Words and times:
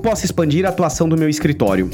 posso 0.00 0.24
expandir 0.24 0.64
a 0.66 0.70
atuação 0.70 1.08
do 1.08 1.16
meu 1.16 1.28
escritório? 1.28 1.90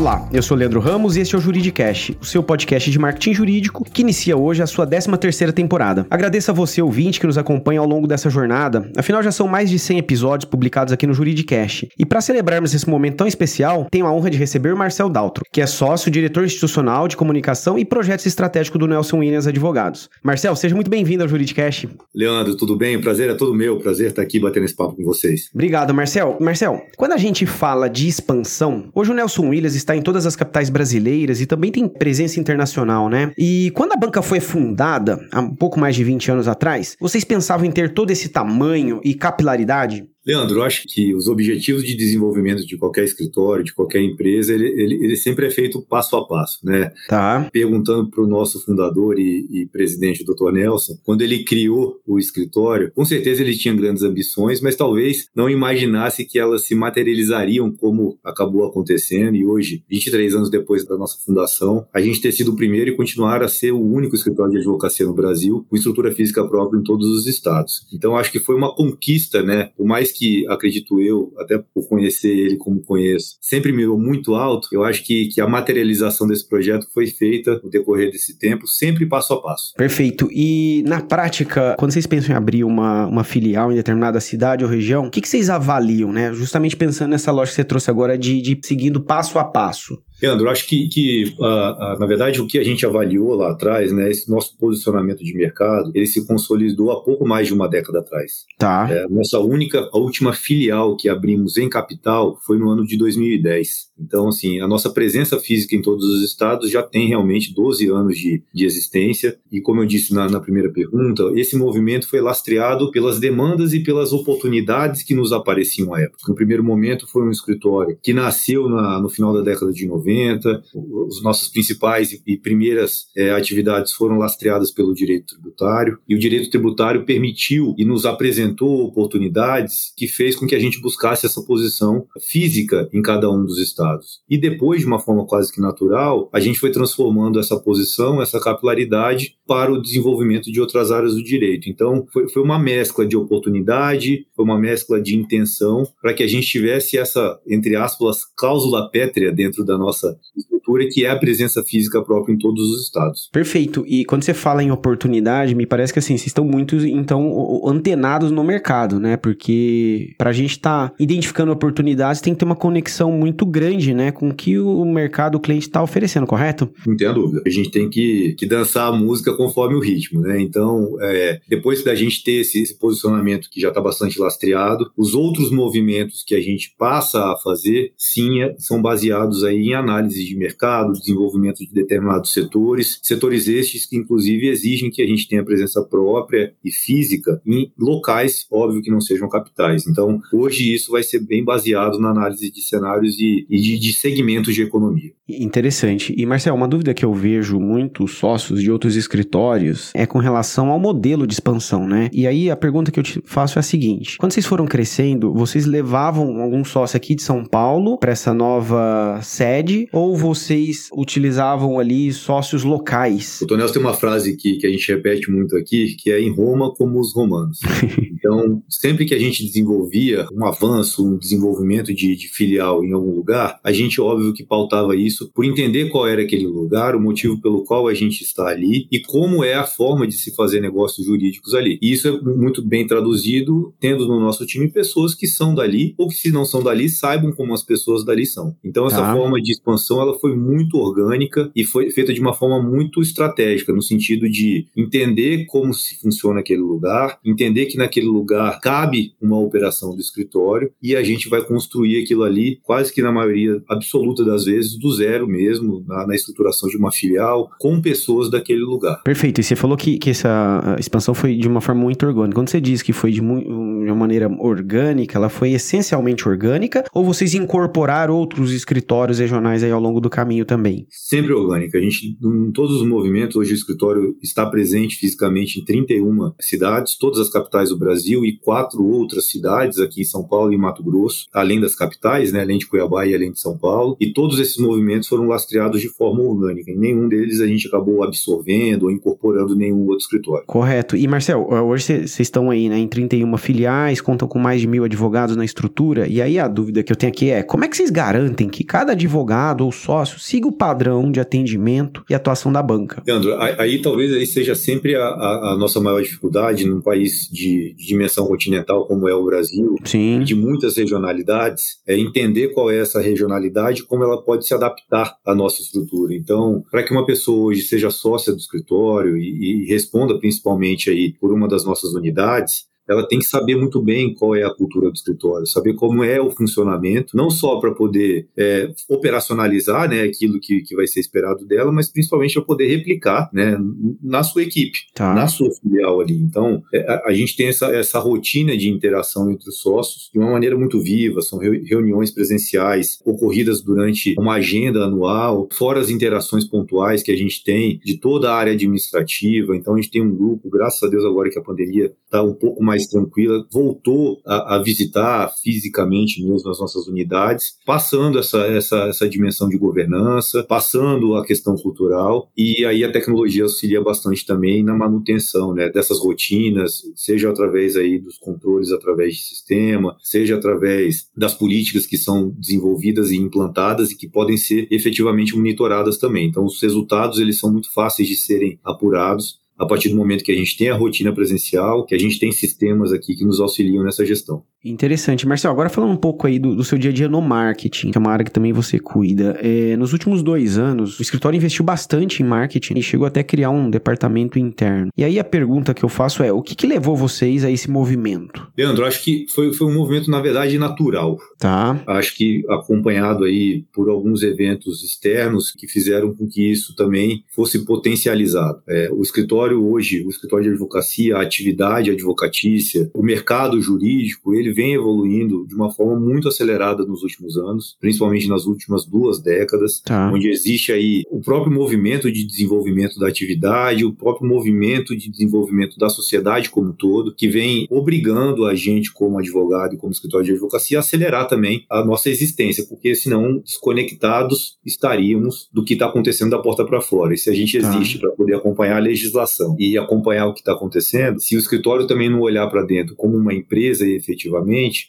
Olá, 0.00 0.26
eu 0.32 0.42
sou 0.42 0.56
Leandro 0.56 0.80
Ramos 0.80 1.18
e 1.18 1.20
este 1.20 1.34
é 1.34 1.38
o 1.38 1.40
Juridicast, 1.42 2.16
o 2.22 2.24
seu 2.24 2.42
podcast 2.42 2.90
de 2.90 2.98
marketing 2.98 3.34
jurídico 3.34 3.84
que 3.84 4.00
inicia 4.00 4.34
hoje 4.34 4.62
a 4.62 4.66
sua 4.66 4.86
13ª 4.86 5.52
temporada. 5.52 6.06
Agradeço 6.08 6.50
a 6.50 6.54
você, 6.54 6.80
ouvinte, 6.80 7.20
que 7.20 7.26
nos 7.26 7.36
acompanha 7.36 7.80
ao 7.80 7.86
longo 7.86 8.06
dessa 8.06 8.30
jornada, 8.30 8.90
afinal 8.96 9.22
já 9.22 9.30
são 9.30 9.46
mais 9.46 9.68
de 9.68 9.78
100 9.78 9.98
episódios 9.98 10.50
publicados 10.50 10.90
aqui 10.90 11.06
no 11.06 11.12
Juridicast. 11.12 11.86
E 11.98 12.06
para 12.06 12.22
celebrarmos 12.22 12.72
esse 12.72 12.88
momento 12.88 13.16
tão 13.16 13.26
especial, 13.26 13.88
tenho 13.90 14.06
a 14.06 14.10
honra 14.10 14.30
de 14.30 14.38
receber 14.38 14.72
o 14.72 14.76
Marcel 14.78 15.10
Daltro, 15.10 15.44
que 15.52 15.60
é 15.60 15.66
sócio, 15.66 16.10
diretor 16.10 16.46
institucional 16.46 17.06
de 17.06 17.14
comunicação 17.14 17.78
e 17.78 17.84
projetos 17.84 18.24
estratégicos 18.24 18.80
do 18.80 18.88
Nelson 18.88 19.18
Williams 19.18 19.46
Advogados. 19.46 20.08
Marcel, 20.22 20.56
seja 20.56 20.74
muito 20.74 20.90
bem-vindo 20.90 21.24
ao 21.24 21.28
Juridicast. 21.28 21.90
Leandro, 22.14 22.56
tudo 22.56 22.74
bem? 22.74 22.96
O 22.96 23.02
prazer 23.02 23.28
é 23.28 23.34
todo 23.34 23.52
meu, 23.52 23.78
prazer 23.78 24.06
estar 24.08 24.22
aqui 24.22 24.40
batendo 24.40 24.64
esse 24.64 24.74
papo 24.74 24.96
com 24.96 25.04
vocês. 25.04 25.50
Obrigado, 25.52 25.92
Marcel. 25.92 26.38
Marcel, 26.40 26.80
quando 26.96 27.12
a 27.12 27.18
gente 27.18 27.44
fala 27.44 27.86
de 27.86 28.08
expansão, 28.08 28.88
hoje 28.94 29.10
o 29.10 29.14
Nelson 29.14 29.50
Williams 29.50 29.74
está 29.74 29.89
em 29.96 30.02
todas 30.02 30.26
as 30.26 30.36
capitais 30.36 30.70
brasileiras 30.70 31.40
e 31.40 31.46
também 31.46 31.70
tem 31.70 31.88
presença 31.88 32.38
internacional, 32.40 33.08
né? 33.08 33.32
E 33.36 33.70
quando 33.74 33.92
a 33.92 33.96
banca 33.96 34.22
foi 34.22 34.40
fundada, 34.40 35.18
há 35.32 35.40
um 35.40 35.54
pouco 35.54 35.78
mais 35.78 35.94
de 35.94 36.04
20 36.04 36.30
anos 36.32 36.48
atrás, 36.48 36.96
vocês 37.00 37.24
pensavam 37.24 37.66
em 37.66 37.70
ter 37.70 37.92
todo 37.92 38.10
esse 38.10 38.28
tamanho 38.28 39.00
e 39.04 39.14
capilaridade? 39.14 40.06
Leandro, 40.26 40.58
eu 40.58 40.62
acho 40.62 40.84
que 40.86 41.14
os 41.14 41.26
objetivos 41.28 41.82
de 41.82 41.96
desenvolvimento 41.96 42.66
de 42.66 42.76
qualquer 42.76 43.04
escritório, 43.04 43.64
de 43.64 43.72
qualquer 43.72 44.02
empresa, 44.02 44.52
ele, 44.52 44.68
ele, 44.68 44.94
ele 45.04 45.16
sempre 45.16 45.46
é 45.46 45.50
feito 45.50 45.80
passo 45.80 46.16
a 46.16 46.26
passo, 46.26 46.58
né? 46.62 46.92
Tá. 47.08 47.48
Perguntando 47.50 48.10
para 48.10 48.22
o 48.22 48.26
nosso 48.26 48.62
fundador 48.64 49.18
e, 49.18 49.46
e 49.50 49.66
presidente, 49.66 50.22
o 50.22 50.26
Dr. 50.26 50.52
Nelson, 50.52 50.98
quando 51.04 51.22
ele 51.22 51.42
criou 51.44 52.00
o 52.06 52.18
escritório, 52.18 52.92
com 52.94 53.04
certeza 53.04 53.42
ele 53.42 53.56
tinha 53.56 53.74
grandes 53.74 54.02
ambições, 54.02 54.60
mas 54.60 54.76
talvez 54.76 55.28
não 55.34 55.48
imaginasse 55.48 56.24
que 56.24 56.38
elas 56.38 56.66
se 56.66 56.74
materializariam 56.74 57.70
como 57.72 58.18
acabou 58.22 58.66
acontecendo 58.66 59.34
e 59.34 59.44
hoje, 59.44 59.82
23 59.88 60.34
anos 60.34 60.50
depois 60.50 60.84
da 60.84 60.96
nossa 60.96 61.18
fundação, 61.24 61.86
a 61.94 62.00
gente 62.00 62.20
ter 62.20 62.32
sido 62.32 62.52
o 62.52 62.56
primeiro 62.56 62.90
e 62.90 62.96
continuar 62.96 63.42
a 63.42 63.48
ser 63.48 63.72
o 63.72 63.80
único 63.80 64.14
escritório 64.14 64.52
de 64.52 64.58
advocacia 64.58 65.06
no 65.06 65.14
Brasil 65.14 65.66
com 65.68 65.76
estrutura 65.76 66.12
física 66.12 66.46
própria 66.46 66.78
em 66.78 66.82
todos 66.82 67.08
os 67.08 67.26
estados. 67.26 67.86
Então, 67.92 68.16
acho 68.16 68.30
que 68.30 68.38
foi 68.38 68.54
uma 68.54 68.74
conquista, 68.74 69.42
né? 69.42 69.70
Por 69.76 69.86
mais 69.86 70.09
que, 70.12 70.46
acredito 70.48 71.00
eu, 71.00 71.32
até 71.38 71.58
por 71.58 71.88
conhecer 71.88 72.30
ele 72.30 72.56
como 72.56 72.80
conheço, 72.80 73.36
sempre 73.40 73.72
mirou 73.72 73.98
muito 73.98 74.34
alto, 74.34 74.68
eu 74.72 74.84
acho 74.84 75.04
que, 75.04 75.26
que 75.28 75.40
a 75.40 75.48
materialização 75.48 76.26
desse 76.26 76.48
projeto 76.48 76.86
foi 76.92 77.06
feita 77.06 77.60
no 77.62 77.70
decorrer 77.70 78.10
desse 78.10 78.38
tempo, 78.38 78.66
sempre 78.66 79.06
passo 79.06 79.32
a 79.34 79.42
passo. 79.42 79.74
Perfeito. 79.76 80.28
E 80.32 80.82
na 80.86 81.00
prática, 81.00 81.74
quando 81.78 81.92
vocês 81.92 82.06
pensam 82.06 82.34
em 82.34 82.36
abrir 82.36 82.64
uma, 82.64 83.06
uma 83.06 83.24
filial 83.24 83.72
em 83.72 83.74
determinada 83.74 84.20
cidade 84.20 84.64
ou 84.64 84.70
região, 84.70 85.06
o 85.06 85.10
que, 85.10 85.20
que 85.20 85.28
vocês 85.28 85.50
avaliam, 85.50 86.12
né? 86.12 86.32
Justamente 86.32 86.76
pensando 86.76 87.10
nessa 87.10 87.32
loja 87.32 87.50
que 87.50 87.56
você 87.56 87.64
trouxe 87.64 87.90
agora 87.90 88.16
de, 88.16 88.40
de 88.40 88.58
seguindo 88.64 89.00
passo 89.00 89.38
a 89.38 89.44
passo. 89.44 90.02
Leandro, 90.20 90.48
acho 90.48 90.66
que, 90.66 90.88
que 90.88 91.34
na 91.38 92.06
verdade, 92.06 92.40
o 92.40 92.46
que 92.46 92.58
a 92.58 92.64
gente 92.64 92.84
avaliou 92.84 93.34
lá 93.34 93.50
atrás, 93.50 93.92
né, 93.92 94.10
esse 94.10 94.30
nosso 94.30 94.56
posicionamento 94.58 95.24
de 95.24 95.34
mercado, 95.34 95.90
ele 95.94 96.06
se 96.06 96.26
consolidou 96.26 96.90
há 96.90 97.02
pouco 97.02 97.26
mais 97.26 97.46
de 97.46 97.54
uma 97.54 97.68
década 97.68 98.00
atrás. 98.00 98.44
Tá. 98.58 98.88
É, 98.90 99.08
nossa 99.08 99.38
única, 99.38 99.88
a 99.92 99.98
última 99.98 100.32
filial 100.32 100.96
que 100.96 101.08
abrimos 101.08 101.56
em 101.56 101.68
capital 101.68 102.38
foi 102.46 102.58
no 102.58 102.68
ano 102.70 102.86
de 102.86 102.96
2010. 102.96 103.90
Então, 103.98 104.28
assim, 104.28 104.60
a 104.60 104.68
nossa 104.68 104.90
presença 104.90 105.38
física 105.38 105.74
em 105.74 105.82
todos 105.82 106.04
os 106.04 106.22
estados 106.22 106.70
já 106.70 106.82
tem 106.82 107.08
realmente 107.08 107.54
12 107.54 107.88
anos 107.88 108.16
de, 108.16 108.42
de 108.52 108.64
existência. 108.64 109.38
E 109.50 109.60
como 109.60 109.82
eu 109.82 109.86
disse 109.86 110.14
na, 110.14 110.28
na 110.28 110.40
primeira 110.40 110.70
pergunta, 110.70 111.30
esse 111.34 111.56
movimento 111.56 112.08
foi 112.08 112.20
lastreado 112.20 112.90
pelas 112.90 113.18
demandas 113.18 113.72
e 113.72 113.80
pelas 113.80 114.12
oportunidades 114.12 115.02
que 115.02 115.14
nos 115.14 115.32
apareciam 115.32 115.94
à 115.94 116.00
época. 116.00 116.24
No 116.28 116.34
primeiro 116.34 116.64
momento, 116.64 117.06
foi 117.06 117.22
um 117.22 117.30
escritório 117.30 117.98
que 118.02 118.12
nasceu 118.12 118.68
na, 118.68 119.00
no 119.00 119.08
final 119.08 119.32
da 119.32 119.42
década 119.42 119.72
de 119.72 119.86
90 119.86 120.09
90, 120.10 120.62
os 120.74 121.22
nossos 121.22 121.48
principais 121.48 122.20
e 122.26 122.36
primeiras 122.36 123.06
é, 123.16 123.30
atividades 123.30 123.92
foram 123.92 124.18
lastreadas 124.18 124.70
pelo 124.70 124.94
direito 124.94 125.34
tributário, 125.34 125.98
e 126.08 126.14
o 126.14 126.18
direito 126.18 126.50
tributário 126.50 127.04
permitiu 127.04 127.74
e 127.78 127.84
nos 127.84 128.04
apresentou 128.04 128.84
oportunidades 128.84 129.92
que 129.96 130.06
fez 130.06 130.36
com 130.36 130.46
que 130.46 130.54
a 130.54 130.58
gente 130.58 130.80
buscasse 130.80 131.26
essa 131.26 131.42
posição 131.42 132.06
física 132.20 132.88
em 132.92 133.02
cada 133.02 133.30
um 133.30 133.44
dos 133.44 133.58
estados. 133.58 134.20
E 134.28 134.38
depois, 134.38 134.80
de 134.80 134.86
uma 134.86 134.98
forma 134.98 135.26
quase 135.26 135.52
que 135.52 135.60
natural, 135.60 136.28
a 136.32 136.40
gente 136.40 136.58
foi 136.58 136.70
transformando 136.70 137.38
essa 137.38 137.58
posição, 137.58 138.20
essa 138.20 138.40
capilaridade, 138.40 139.36
para 139.46 139.72
o 139.72 139.80
desenvolvimento 139.80 140.50
de 140.50 140.60
outras 140.60 140.92
áreas 140.92 141.14
do 141.14 141.22
direito. 141.22 141.68
Então, 141.68 142.06
foi, 142.12 142.28
foi 142.28 142.42
uma 142.42 142.58
mescla 142.58 143.06
de 143.06 143.16
oportunidade, 143.16 144.26
foi 144.34 144.44
uma 144.44 144.58
mescla 144.58 145.00
de 145.00 145.16
intenção, 145.16 145.84
para 146.00 146.14
que 146.14 146.22
a 146.22 146.26
gente 146.26 146.46
tivesse 146.46 146.96
essa, 146.96 147.38
entre 147.46 147.76
aspas, 147.76 148.24
cláusula 148.36 148.88
pétrea 148.90 149.32
dentro 149.32 149.64
da 149.64 149.76
nossa 149.76 149.99
nossa 150.00 150.18
estrutura, 150.36 150.88
que 150.90 151.04
é 151.04 151.10
a 151.10 151.18
presença 151.18 151.62
física 151.62 152.02
própria 152.02 152.32
em 152.32 152.38
todos 152.38 152.64
os 152.70 152.84
estados. 152.84 153.28
Perfeito. 153.32 153.84
E 153.86 154.04
quando 154.04 154.22
você 154.22 154.34
fala 154.34 154.62
em 154.62 154.70
oportunidade, 154.70 155.54
me 155.54 155.66
parece 155.66 155.92
que 155.92 155.98
assim, 155.98 156.16
vocês 156.16 156.28
estão 156.28 156.44
muito, 156.44 156.76
então, 156.86 157.62
antenados 157.66 158.30
no 158.30 158.42
mercado, 158.42 158.98
né? 158.98 159.16
Porque 159.16 160.14
para 160.16 160.30
a 160.30 160.32
gente 160.32 160.52
estar 160.52 160.90
tá 160.90 160.94
identificando 160.98 161.52
oportunidades, 161.52 162.20
tem 162.20 162.32
que 162.32 162.38
ter 162.38 162.44
uma 162.44 162.56
conexão 162.56 163.12
muito 163.12 163.44
grande, 163.44 163.92
né? 163.94 164.10
Com 164.10 164.30
o 164.30 164.34
que 164.34 164.58
o 164.58 164.84
mercado, 164.84 165.36
o 165.36 165.40
cliente 165.40 165.66
está 165.66 165.82
oferecendo, 165.82 166.26
correto? 166.26 166.70
Não 166.86 166.96
tenha 166.96 167.12
dúvida. 167.12 167.42
A 167.46 167.50
gente 167.50 167.70
tem 167.70 167.88
que, 167.88 168.34
que 168.34 168.46
dançar 168.46 168.88
a 168.88 168.96
música 168.96 169.34
conforme 169.34 169.74
o 169.74 169.80
ritmo, 169.80 170.20
né? 170.20 170.40
Então, 170.40 170.96
é, 171.00 171.40
depois 171.48 171.82
da 171.84 171.94
gente 171.94 172.22
ter 172.22 172.40
esse, 172.40 172.62
esse 172.62 172.78
posicionamento 172.78 173.48
que 173.50 173.60
já 173.60 173.68
está 173.68 173.80
bastante 173.80 174.18
lastreado, 174.18 174.90
os 174.96 175.14
outros 175.14 175.50
movimentos 175.50 176.22
que 176.24 176.34
a 176.34 176.40
gente 176.40 176.74
passa 176.78 177.32
a 177.32 177.36
fazer, 177.36 177.92
sim, 177.96 178.42
é, 178.42 178.54
são 178.58 178.80
baseados 178.80 179.44
aí 179.44 179.56
em 179.56 179.74
análise 179.74 179.89
análise 179.90 180.24
de 180.24 180.36
mercado, 180.36 180.92
desenvolvimento 180.92 181.58
de 181.58 181.72
determinados 181.72 182.32
setores, 182.32 182.98
setores 183.02 183.48
estes 183.48 183.86
que 183.86 183.96
inclusive 183.96 184.48
exigem 184.48 184.90
que 184.90 185.02
a 185.02 185.06
gente 185.06 185.28
tenha 185.28 185.44
presença 185.44 185.82
própria 185.82 186.52
e 186.64 186.70
física 186.70 187.40
em 187.46 187.72
locais, 187.78 188.46
óbvio 188.50 188.82
que 188.82 188.90
não 188.90 189.00
sejam 189.00 189.28
capitais. 189.28 189.86
Então, 189.86 190.20
hoje 190.32 190.72
isso 190.72 190.92
vai 190.92 191.02
ser 191.02 191.20
bem 191.20 191.44
baseado 191.44 191.98
na 191.98 192.10
análise 192.10 192.50
de 192.50 192.62
cenários 192.62 193.18
e, 193.18 193.46
e 193.48 193.60
de, 193.60 193.78
de 193.78 193.92
segmentos 193.92 194.54
de 194.54 194.62
economia. 194.62 195.12
Interessante. 195.28 196.14
E 196.16 196.26
Marcel, 196.26 196.54
uma 196.54 196.66
dúvida 196.66 196.94
que 196.94 197.04
eu 197.04 197.12
vejo 197.14 197.60
muitos 197.60 198.12
sócios 198.12 198.60
de 198.60 198.70
outros 198.70 198.96
escritórios 198.96 199.90
é 199.94 200.06
com 200.06 200.18
relação 200.18 200.70
ao 200.70 200.78
modelo 200.78 201.26
de 201.26 201.34
expansão, 201.34 201.86
né? 201.86 202.08
E 202.12 202.26
aí 202.26 202.50
a 202.50 202.56
pergunta 202.56 202.90
que 202.90 202.98
eu 202.98 203.04
te 203.04 203.22
faço 203.24 203.58
é 203.58 203.60
a 203.60 203.62
seguinte: 203.62 204.18
quando 204.18 204.32
vocês 204.32 204.46
foram 204.46 204.66
crescendo, 204.66 205.32
vocês 205.32 205.66
levavam 205.66 206.40
algum 206.40 206.64
sócio 206.64 206.96
aqui 206.96 207.14
de 207.14 207.22
São 207.22 207.44
Paulo 207.44 207.98
para 207.98 208.12
essa 208.12 208.34
nova 208.34 209.20
sede 209.22 209.79
ou 209.92 210.16
vocês 210.16 210.88
utilizavam 210.92 211.78
ali 211.78 212.12
sócios 212.12 212.64
locais? 212.64 213.40
O 213.42 213.46
Tonel 213.46 213.70
tem 213.70 213.80
uma 213.80 213.94
frase 213.94 214.36
que, 214.36 214.56
que 214.56 214.66
a 214.66 214.70
gente 214.70 214.90
repete 214.90 215.30
muito 215.30 215.56
aqui, 215.56 215.96
que 215.96 216.10
é 216.10 216.20
em 216.20 216.32
Roma 216.32 216.72
como 216.74 217.00
os 217.00 217.14
romanos. 217.14 217.58
então, 218.12 218.62
sempre 218.68 219.04
que 219.04 219.14
a 219.14 219.18
gente 219.18 219.44
desenvolvia 219.44 220.26
um 220.32 220.44
avanço, 220.44 221.06
um 221.06 221.16
desenvolvimento 221.16 221.94
de, 221.94 222.16
de 222.16 222.28
filial 222.28 222.84
em 222.84 222.92
algum 222.92 223.14
lugar, 223.14 223.58
a 223.62 223.72
gente, 223.72 224.00
óbvio, 224.00 224.32
que 224.32 224.44
pautava 224.44 224.96
isso 224.96 225.30
por 225.34 225.44
entender 225.44 225.90
qual 225.90 226.06
era 226.06 226.22
aquele 226.22 226.46
lugar, 226.46 226.94
o 226.94 227.00
motivo 227.00 227.40
pelo 227.40 227.64
qual 227.64 227.88
a 227.88 227.94
gente 227.94 228.22
está 228.22 228.46
ali 228.46 228.86
e 228.90 229.00
como 229.00 229.44
é 229.44 229.54
a 229.54 229.64
forma 229.64 230.06
de 230.06 230.14
se 230.14 230.34
fazer 230.34 230.60
negócios 230.60 231.06
jurídicos 231.06 231.54
ali. 231.54 231.78
E 231.82 231.92
isso 231.92 232.08
é 232.08 232.20
muito 232.20 232.62
bem 232.62 232.86
traduzido, 232.86 233.74
tendo 233.80 234.06
no 234.06 234.20
nosso 234.20 234.46
time 234.46 234.68
pessoas 234.68 235.14
que 235.14 235.26
são 235.26 235.54
dali 235.54 235.94
ou 235.98 236.08
que, 236.08 236.14
se 236.14 236.30
não 236.30 236.44
são 236.44 236.62
dali, 236.62 236.88
saibam 236.88 237.32
como 237.32 237.54
as 237.54 237.62
pessoas 237.62 238.04
dali 238.04 238.26
são. 238.26 238.56
Então, 238.64 238.86
essa 238.86 239.02
tá. 239.02 239.14
forma 239.14 239.40
de 239.40 239.59
expansão 239.60 240.00
ela 240.00 240.18
foi 240.18 240.34
muito 240.34 240.78
orgânica 240.78 241.50
e 241.54 241.64
foi 241.64 241.90
feita 241.90 242.12
de 242.12 242.20
uma 242.20 242.34
forma 242.34 242.60
muito 242.60 243.00
estratégica, 243.00 243.72
no 243.72 243.82
sentido 243.82 244.28
de 244.28 244.66
entender 244.76 245.46
como 245.46 245.72
se 245.74 246.00
funciona 246.00 246.40
aquele 246.40 246.62
lugar, 246.62 247.18
entender 247.24 247.66
que 247.66 247.76
naquele 247.76 248.06
lugar 248.06 248.58
cabe 248.60 249.12
uma 249.20 249.38
operação 249.38 249.94
do 249.94 250.00
escritório 250.00 250.70
e 250.82 250.96
a 250.96 251.02
gente 251.02 251.28
vai 251.28 251.42
construir 251.42 252.02
aquilo 252.02 252.24
ali, 252.24 252.58
quase 252.62 252.92
que 252.92 253.02
na 253.02 253.12
maioria 253.12 253.62
absoluta 253.68 254.24
das 254.24 254.44
vezes, 254.44 254.78
do 254.78 254.92
zero 254.92 255.28
mesmo, 255.28 255.84
na, 255.86 256.06
na 256.06 256.14
estruturação 256.14 256.68
de 256.68 256.76
uma 256.76 256.90
filial, 256.90 257.50
com 257.58 257.80
pessoas 257.80 258.30
daquele 258.30 258.60
lugar. 258.60 259.02
Perfeito. 259.02 259.40
E 259.40 259.44
você 259.44 259.56
falou 259.56 259.76
que, 259.76 259.98
que 259.98 260.10
essa 260.10 260.76
expansão 260.78 261.14
foi 261.14 261.36
de 261.36 261.48
uma 261.48 261.60
forma 261.60 261.82
muito 261.82 262.04
orgânica. 262.06 262.34
Quando 262.34 262.50
você 262.50 262.60
diz 262.60 262.82
que 262.82 262.92
foi 262.92 263.10
de, 263.10 263.20
de 263.20 263.24
uma 263.26 263.94
maneira 263.94 264.28
orgânica, 264.38 265.18
ela 265.18 265.28
foi 265.28 265.52
essencialmente 265.52 266.28
orgânica 266.28 266.84
ou 266.92 267.04
vocês 267.04 267.34
incorporaram 267.34 268.14
outros 268.14 268.52
escritórios 268.52 269.18
regionais 269.18 269.49
aí 269.62 269.70
ao 269.70 269.80
longo 269.80 270.00
do 270.00 270.08
caminho 270.08 270.44
também? 270.44 270.86
Sempre 270.90 271.32
orgânica. 271.32 271.78
A 271.78 271.80
gente, 271.80 272.16
em 272.22 272.52
todos 272.52 272.76
os 272.76 272.86
movimentos, 272.86 273.36
hoje 273.36 273.52
o 273.52 273.54
escritório 273.54 274.16
está 274.22 274.46
presente 274.46 274.96
fisicamente 274.96 275.60
em 275.60 275.64
31 275.64 276.32
cidades, 276.40 276.96
todas 276.96 277.18
as 277.18 277.28
capitais 277.28 277.70
do 277.70 277.78
Brasil 277.78 278.24
e 278.24 278.38
quatro 278.38 278.84
outras 278.84 279.28
cidades 279.28 279.78
aqui 279.78 280.02
em 280.02 280.04
São 280.04 280.22
Paulo 280.22 280.52
e 280.52 280.58
Mato 280.58 280.82
Grosso, 280.82 281.26
além 281.32 281.60
das 281.60 281.74
capitais, 281.74 282.32
né, 282.32 282.40
além 282.40 282.58
de 282.58 282.66
Cuiabá 282.66 283.06
e 283.06 283.14
além 283.14 283.32
de 283.32 283.40
São 283.40 283.56
Paulo. 283.56 283.96
E 284.00 284.12
todos 284.12 284.38
esses 284.38 284.58
movimentos 284.58 285.08
foram 285.08 285.26
lastreados 285.26 285.80
de 285.80 285.88
forma 285.88 286.22
orgânica. 286.22 286.70
Em 286.70 286.78
nenhum 286.78 287.08
deles 287.08 287.40
a 287.40 287.46
gente 287.46 287.66
acabou 287.68 288.02
absorvendo 288.02 288.84
ou 288.84 288.90
incorporando 288.90 289.56
nenhum 289.56 289.82
outro 289.82 289.98
escritório. 289.98 290.44
Correto. 290.46 290.96
E 290.96 291.06
Marcel, 291.06 291.46
hoje 291.48 291.84
vocês 291.84 292.20
estão 292.20 292.50
aí 292.50 292.68
né, 292.68 292.78
em 292.78 292.88
31 292.88 293.36
filiais, 293.36 294.00
contam 294.00 294.28
com 294.28 294.38
mais 294.38 294.60
de 294.60 294.66
mil 294.66 294.84
advogados 294.84 295.36
na 295.36 295.44
estrutura. 295.44 296.06
E 296.08 296.20
aí 296.20 296.38
a 296.38 296.48
dúvida 296.48 296.82
que 296.82 296.92
eu 296.92 296.96
tenho 296.96 297.12
aqui 297.12 297.30
é: 297.30 297.42
como 297.42 297.64
é 297.64 297.68
que 297.68 297.76
vocês 297.76 297.90
garantem 297.90 298.48
que 298.48 298.64
cada 298.64 298.92
advogado 298.92 299.39
ou 299.64 299.72
sócio 299.72 300.18
siga 300.18 300.46
o 300.46 300.52
padrão 300.52 301.10
de 301.10 301.20
atendimento 301.20 302.04
e 302.08 302.14
atuação 302.14 302.52
da 302.52 302.62
banca? 302.62 303.02
Leandro, 303.06 303.36
aí 303.40 303.80
talvez 303.80 304.12
aí 304.12 304.26
seja 304.26 304.54
sempre 304.54 304.94
a, 304.94 305.04
a, 305.04 305.52
a 305.52 305.56
nossa 305.56 305.80
maior 305.80 306.02
dificuldade 306.02 306.66
num 306.66 306.80
país 306.80 307.28
de, 307.30 307.74
de, 307.76 307.86
dimensão 307.86 308.26
continental 308.26 308.86
como 308.86 309.08
é 309.08 309.14
o 309.14 309.24
Brasil, 309.24 309.74
Sim. 309.84 310.20
de 310.20 310.34
muitas 310.34 310.76
regionalidades, 310.76 311.80
é 311.86 311.98
entender 311.98 312.48
qual 312.48 312.70
é 312.70 312.78
essa 312.78 313.00
regionalidade 313.00 313.82
e 313.82 313.84
como 313.84 314.04
ela 314.04 314.22
pode 314.22 314.46
se 314.46 314.54
adaptar 314.54 315.16
à 315.24 315.34
nossa 315.34 315.62
estrutura. 315.62 316.14
Então, 316.14 316.62
para 316.70 316.82
que 316.82 316.92
uma 316.92 317.06
pessoa 317.06 317.48
hoje 317.48 317.62
seja 317.62 317.90
sócia 317.90 318.32
do 318.32 318.38
escritório 318.38 319.16
e, 319.16 319.64
e 319.64 319.66
responda 319.66 320.18
principalmente 320.18 320.90
aí 320.90 321.14
por 321.20 321.32
uma 321.32 321.48
das 321.48 321.64
nossas 321.64 321.94
unidades, 321.94 322.69
ela 322.90 323.06
tem 323.06 323.20
que 323.20 323.24
saber 323.24 323.56
muito 323.56 323.80
bem 323.80 324.12
qual 324.12 324.34
é 324.34 324.42
a 324.42 324.52
cultura 324.52 324.90
do 324.90 324.94
escritório, 324.94 325.46
saber 325.46 325.74
como 325.74 326.02
é 326.02 326.20
o 326.20 326.30
funcionamento, 326.30 327.16
não 327.16 327.30
só 327.30 327.60
para 327.60 327.72
poder 327.72 328.26
é, 328.36 328.72
operacionalizar 328.88 329.88
né, 329.88 330.02
aquilo 330.02 330.40
que, 330.40 330.62
que 330.62 330.74
vai 330.74 330.88
ser 330.88 330.98
esperado 330.98 331.46
dela, 331.46 331.70
mas 331.70 331.88
principalmente 331.88 332.34
para 332.34 332.42
poder 332.42 332.66
replicar 332.66 333.30
né, 333.32 333.56
na 334.02 334.24
sua 334.24 334.42
equipe, 334.42 334.78
tá. 334.92 335.14
na 335.14 335.28
sua 335.28 335.50
filial 335.52 336.00
ali. 336.00 336.14
Então, 336.14 336.62
é, 336.74 336.80
a, 336.80 337.08
a, 337.10 337.12
gente 337.12 337.36
tem 337.36 337.46
essa, 337.46 337.66
essa 337.66 338.00
rotina 338.00 338.56
de 338.56 338.68
interação 338.68 339.30
entre 339.30 339.48
os 339.48 339.60
sócios 339.60 340.10
de 340.12 340.18
uma 340.18 340.32
maneira 340.32 340.58
muito 340.58 340.80
viva, 340.80 341.22
são 341.22 341.38
reuniões 341.38 342.10
presenciais 342.10 342.98
ocorridas 343.04 343.62
durante 343.62 344.14
uma 344.18 344.34
agenda 344.34 344.84
anual, 344.84 345.48
fora 345.52 345.78
as 345.78 345.90
interações 345.90 346.44
pontuais 346.44 347.02
que 347.04 347.12
a 347.12 347.16
gente 347.16 347.44
tem 347.44 347.78
de 347.84 347.98
toda 347.98 348.32
a 348.32 348.34
área 348.34 348.52
administrativa. 348.52 349.56
Então, 349.56 349.74
a 349.74 349.76
gente 349.76 349.90
tem 349.90 350.02
um 350.02 350.14
grupo, 350.14 350.50
graças 350.50 350.82
a 350.82 350.88
Deus, 350.88 351.04
agora 351.04 351.30
que 351.30 351.38
a 351.38 351.42
pandemia 351.42 351.92
está 352.04 352.22
um 352.22 352.34
pouco 352.34 352.62
mais 352.62 352.79
mais 352.80 352.86
tranquila, 352.86 353.46
voltou 353.52 354.20
a, 354.26 354.56
a, 354.56 354.62
visitar 354.62 355.28
fisicamente 355.42 356.24
mesmo 356.24 356.50
as 356.50 356.58
nossas 356.58 356.86
unidades, 356.86 357.56
passando 357.66 358.18
essa, 358.18 358.38
essa, 358.46 358.76
essa 358.88 359.08
dimensão 359.08 359.48
de 359.48 359.58
governança, 359.58 360.42
passando 360.44 361.14
a 361.16 361.24
questão 361.24 361.54
cultural, 361.56 362.30
e 362.36 362.64
aí 362.64 362.82
a 362.84 362.92
tecnologia 362.92 363.42
auxilia 363.42 363.82
bastante 363.82 364.24
também 364.24 364.62
na 364.62 364.74
manutenção 364.74 365.54
né, 365.54 365.68
dessas 365.68 365.98
rotinas, 365.98 366.82
seja 366.94 367.30
através 367.30 367.76
aí 367.76 367.98
dos 367.98 368.16
controles 368.18 368.72
através 368.72 369.14
de 369.14 369.22
sistema, 369.22 369.96
seja 370.02 370.36
através 370.36 371.08
das 371.16 371.34
políticas 371.34 371.86
que 371.86 371.96
são 371.96 372.30
desenvolvidas 372.30 373.10
e 373.10 373.16
implantadas 373.16 373.90
e 373.90 373.96
que 373.96 374.08
podem 374.08 374.36
ser 374.36 374.66
efetivamente 374.70 375.36
monitoradas 375.36 375.98
também. 375.98 376.28
Então, 376.28 376.44
os 376.44 376.60
resultados 376.62 377.18
eles 377.18 377.38
são 377.38 377.52
muito 377.52 377.72
fáceis 377.72 378.08
de 378.08 378.16
serem 378.16 378.58
apurados 378.64 379.39
a 379.60 379.66
partir 379.66 379.90
do 379.90 379.96
momento 379.96 380.24
que 380.24 380.32
a 380.32 380.34
gente 380.34 380.56
tem 380.56 380.70
a 380.70 380.74
rotina 380.74 381.12
presencial, 381.12 381.84
que 381.84 381.94
a 381.94 381.98
gente 381.98 382.18
tem 382.18 382.32
sistemas 382.32 382.94
aqui 382.94 383.14
que 383.14 383.26
nos 383.26 383.40
auxiliam 383.40 383.84
nessa 383.84 384.06
gestão. 384.06 384.42
Interessante. 384.64 385.26
Marcelo, 385.26 385.52
agora 385.52 385.70
falando 385.70 385.92
um 385.92 385.96
pouco 385.96 386.26
aí 386.26 386.38
do, 386.38 386.54
do, 386.54 386.62
seu 386.62 386.76
dia 386.76 386.90
a 386.90 386.94
dia 386.94 387.08
no 387.08 387.22
marketing, 387.22 387.90
que 387.90 387.98
é 387.98 388.00
uma 388.00 388.10
área 388.10 388.24
que 388.24 388.30
também 388.30 388.52
você 388.52 388.78
cuida. 388.78 389.38
É, 389.42 389.74
nos 389.76 389.92
últimos 389.92 390.22
dois 390.22 390.58
anos, 390.58 390.98
o 390.98 391.02
escritório 391.02 391.36
investiu 391.36 391.64
bastante 391.64 392.22
em 392.22 392.26
marketing 392.26 392.78
e 392.78 392.82
chegou 392.82 393.06
até 393.06 393.20
a 393.20 393.24
criar 393.24 393.50
um 393.50 393.70
departamento 393.70 394.38
interno. 394.38 394.90
E 394.96 395.02
aí 395.02 395.18
a 395.18 395.24
pergunta 395.24 395.72
que 395.72 395.82
eu 395.82 395.88
faço 395.88 396.22
é, 396.22 396.30
o 396.30 396.42
que, 396.42 396.54
que 396.54 396.66
levou 396.66 396.94
vocês 396.94 397.42
a 397.42 397.50
esse 397.50 397.70
movimento? 397.70 398.48
Leandro, 398.56 398.84
acho 398.84 399.02
que 399.02 399.26
foi, 399.30 399.52
foi 399.54 399.66
um 399.66 399.74
movimento, 399.74 400.10
na 400.10 400.20
verdade, 400.20 400.58
natural. 400.58 401.18
Tá. 401.38 401.82
Acho 401.86 402.14
que 402.14 402.44
acompanhado 402.48 403.24
aí 403.24 403.64
por 403.72 403.88
alguns 403.88 404.22
eventos 404.22 404.84
externos 404.84 405.52
que 405.52 405.66
fizeram 405.66 406.14
com 406.14 406.28
que 406.28 406.50
isso 406.50 406.74
também 406.76 407.24
fosse 407.34 407.64
potencializado. 407.64 408.60
É, 408.68 408.90
o 408.92 409.00
escritório 409.00 409.64
hoje, 409.64 410.04
o 410.04 410.10
escritório 410.10 410.44
de 410.44 410.50
advocacia, 410.50 411.16
a 411.16 411.22
atividade 411.22 411.90
advocatícia, 411.90 412.90
o 412.92 413.02
mercado 413.02 413.60
jurídico, 413.60 414.34
ele 414.34 414.49
ele 414.50 414.52
vem 414.52 414.74
evoluindo 414.74 415.46
de 415.46 415.54
uma 415.54 415.70
forma 415.70 415.98
muito 415.98 416.28
acelerada 416.28 416.84
nos 416.84 417.02
últimos 417.02 417.36
anos, 417.36 417.76
principalmente 417.80 418.28
nas 418.28 418.46
últimas 418.46 418.84
duas 418.84 419.20
décadas, 419.20 419.80
tá. 419.80 420.10
onde 420.12 420.28
existe 420.28 420.72
aí 420.72 421.02
o 421.10 421.20
próprio 421.20 421.52
movimento 421.52 422.10
de 422.10 422.24
desenvolvimento 422.24 422.98
da 422.98 423.08
atividade, 423.08 423.84
o 423.84 423.92
próprio 423.92 424.28
movimento 424.28 424.96
de 424.96 425.10
desenvolvimento 425.10 425.78
da 425.78 425.88
sociedade 425.88 426.50
como 426.50 426.70
um 426.70 426.72
todo, 426.72 427.14
que 427.14 427.28
vem 427.28 427.66
obrigando 427.70 428.46
a 428.46 428.54
gente, 428.54 428.92
como 428.92 429.18
advogado 429.18 429.74
e 429.74 429.78
como 429.78 429.92
escritório 429.92 430.26
de 430.26 430.32
advocacia, 430.32 430.78
a 430.78 430.80
acelerar 430.80 431.28
também 431.28 431.64
a 431.70 431.84
nossa 431.84 432.10
existência, 432.10 432.66
porque 432.68 432.94
senão 432.94 433.38
desconectados 433.38 434.58
estaríamos 434.64 435.48
do 435.52 435.64
que 435.64 435.74
está 435.74 435.86
acontecendo 435.86 436.30
da 436.30 436.38
porta 436.38 436.64
para 436.64 436.80
fora. 436.80 437.14
E 437.14 437.18
se 437.18 437.30
a 437.30 437.34
gente 437.34 437.58
tá. 437.58 437.68
existe 437.68 437.98
para 437.98 438.10
poder 438.10 438.34
acompanhar 438.34 438.76
a 438.76 438.80
legislação 438.80 439.54
e 439.58 439.78
acompanhar 439.78 440.26
o 440.26 440.34
que 440.34 440.40
está 440.40 440.52
acontecendo, 440.52 441.20
se 441.20 441.36
o 441.36 441.38
escritório 441.38 441.86
também 441.86 442.10
não 442.10 442.20
olhar 442.20 442.46
para 442.48 442.62
dentro 442.62 442.96
como 442.96 443.16
uma 443.16 443.34
empresa 443.34 443.86
efetivamente, 443.86 444.39